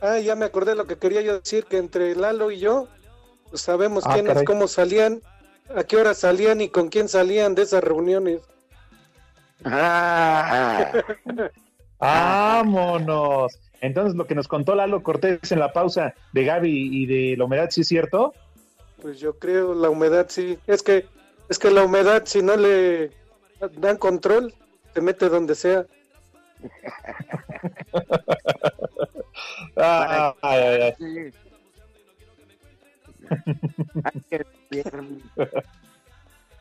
Ah, 0.00 0.18
ya 0.18 0.34
me 0.36 0.44
acordé 0.46 0.74
lo 0.74 0.86
que 0.86 0.96
quería 0.98 1.20
yo 1.22 1.38
decir, 1.40 1.64
que 1.66 1.78
entre 1.78 2.14
Lalo 2.16 2.50
y 2.50 2.58
yo 2.58 2.88
pues, 3.54 3.62
sabemos 3.62 4.02
Ah, 4.04 4.14
quiénes, 4.14 4.32
caray. 4.32 4.44
cómo 4.46 4.66
salían, 4.66 5.22
a 5.76 5.84
qué 5.84 5.96
hora 5.96 6.12
salían 6.12 6.60
y 6.60 6.70
con 6.70 6.88
quién 6.88 7.08
salían 7.08 7.54
de 7.54 7.62
esas 7.62 7.84
reuniones. 7.84 8.40
Ah, 9.64 10.90
¡Vámonos! 12.00 13.56
Entonces, 13.80 14.16
lo 14.16 14.26
que 14.26 14.34
nos 14.34 14.48
contó 14.48 14.74
Lalo 14.74 15.04
Cortés 15.04 15.52
en 15.52 15.60
la 15.60 15.72
pausa 15.72 16.14
de 16.32 16.44
Gaby 16.44 17.02
y 17.02 17.06
de 17.06 17.36
la 17.36 17.44
humedad, 17.44 17.70
¿sí 17.70 17.82
es 17.82 17.86
cierto? 17.86 18.34
Pues 19.00 19.20
yo 19.20 19.38
creo, 19.38 19.72
la 19.72 19.88
humedad 19.88 20.26
sí. 20.30 20.58
Es 20.66 20.82
que, 20.82 21.06
es 21.48 21.60
que 21.60 21.70
la 21.70 21.84
humedad, 21.84 22.24
si 22.26 22.42
no 22.42 22.56
le 22.56 23.12
dan 23.76 23.98
control, 23.98 24.52
se 24.94 25.00
mete 25.00 25.28
donde 25.28 25.54
sea. 25.54 25.86
Ah, 29.76 30.34
ay, 30.42 30.60
ay, 30.62 30.94
ay. 31.00 31.32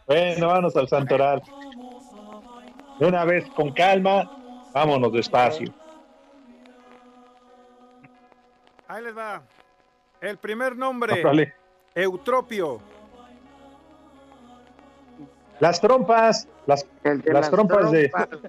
Bueno, 0.06 0.48
vámonos 0.48 0.76
al 0.76 0.88
Santoral. 0.88 1.42
De 3.00 3.06
una 3.08 3.26
vez, 3.26 3.46
con 3.56 3.72
calma, 3.72 4.30
vámonos 4.74 5.14
despacio. 5.14 5.74
Ahí 8.88 9.04
les 9.04 9.18
va. 9.18 9.42
El 10.22 10.38
primer 10.38 10.76
nombre. 10.76 11.54
Eutropio. 11.96 12.80
Las 15.60 15.80
trompas, 15.80 16.48
las, 16.66 16.86
las 17.04 17.26
las 17.26 17.50
trompas 17.50 17.92
de... 17.92 18.10
trompas. 18.10 18.40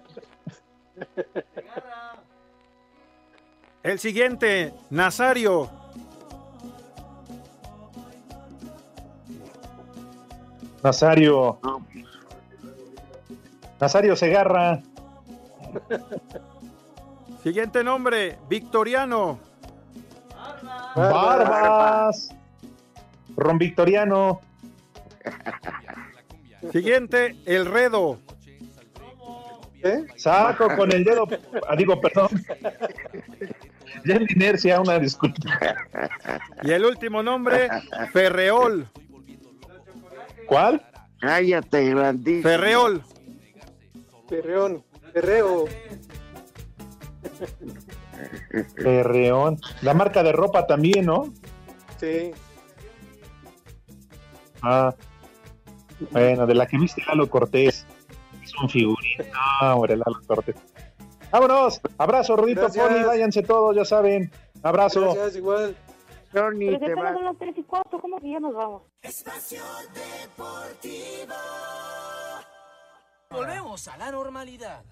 El 3.82 3.98
siguiente, 3.98 4.72
Nazario. 4.90 5.83
Nazario. 10.84 11.58
Nazario 13.80 14.14
Segarra. 14.16 14.82
Siguiente 17.42 17.82
nombre, 17.82 18.38
Victoriano. 18.50 19.38
Barbas. 20.94 22.28
Ron 23.34 23.58
Victoriano. 23.58 24.42
Siguiente, 26.70 27.36
El 27.46 27.64
Redo. 27.64 28.18
¿Eh? 29.82 30.04
Saco 30.16 30.68
con 30.76 30.92
el 30.92 31.02
dedo. 31.04 31.26
ah, 31.66 31.76
digo, 31.76 31.98
perdón. 32.00 32.28
Ya 34.04 34.16
en 34.16 34.26
inercia, 34.28 34.80
una 34.80 34.98
disculpa. 34.98 35.50
Y 36.62 36.72
el 36.72 36.84
último 36.84 37.22
nombre, 37.22 37.68
Ferreol. 38.12 38.86
¿Cuál? 40.54 40.80
Cállate, 41.18 41.90
grandísimo. 41.90 42.42
Ferreol. 42.44 43.02
Perreón, 44.28 44.84
perreo. 45.12 45.64
Perreón. 48.76 49.58
La 49.82 49.94
marca 49.94 50.22
de 50.22 50.30
ropa 50.30 50.64
también, 50.64 51.06
¿no? 51.06 51.34
Sí. 51.98 52.30
Ah. 54.62 54.94
Bueno, 56.12 56.46
de 56.46 56.54
la 56.54 56.68
que 56.68 56.78
viste 56.78 57.02
Lalo 57.04 57.28
Cortés. 57.28 57.84
Es 58.40 58.54
un 58.54 58.70
figurín. 58.70 59.26
No, 59.60 59.74
hombre, 59.74 59.96
Lalo 59.96 60.20
Cortés. 60.24 60.54
Vámonos. 61.32 61.80
Abrazo, 61.98 62.36
Rudito. 62.36 62.68
Poli. 62.68 63.02
Váyanse 63.02 63.42
todos, 63.42 63.74
ya 63.74 63.84
saben. 63.84 64.30
Abrazo. 64.62 65.14
Gracias, 65.14 65.34
igual. 65.34 65.76
Johnny, 66.34 66.66
Pero 66.66 66.78
si 66.78 66.84
te 66.86 66.92
apenas 66.92 67.12
va. 67.12 67.14
son 67.14 67.24
las 67.24 67.38
3 67.38 67.58
y 67.58 67.62
4, 67.62 68.00
¿cómo 68.00 68.18
que 68.20 68.30
ya 68.30 68.40
nos 68.40 68.54
vamos? 68.54 68.82
Espacio 69.02 69.62
Deportivo. 69.94 71.34
Volvemos 73.30 73.88
a 73.88 73.96
la 73.96 74.10
normalidad. 74.10 74.84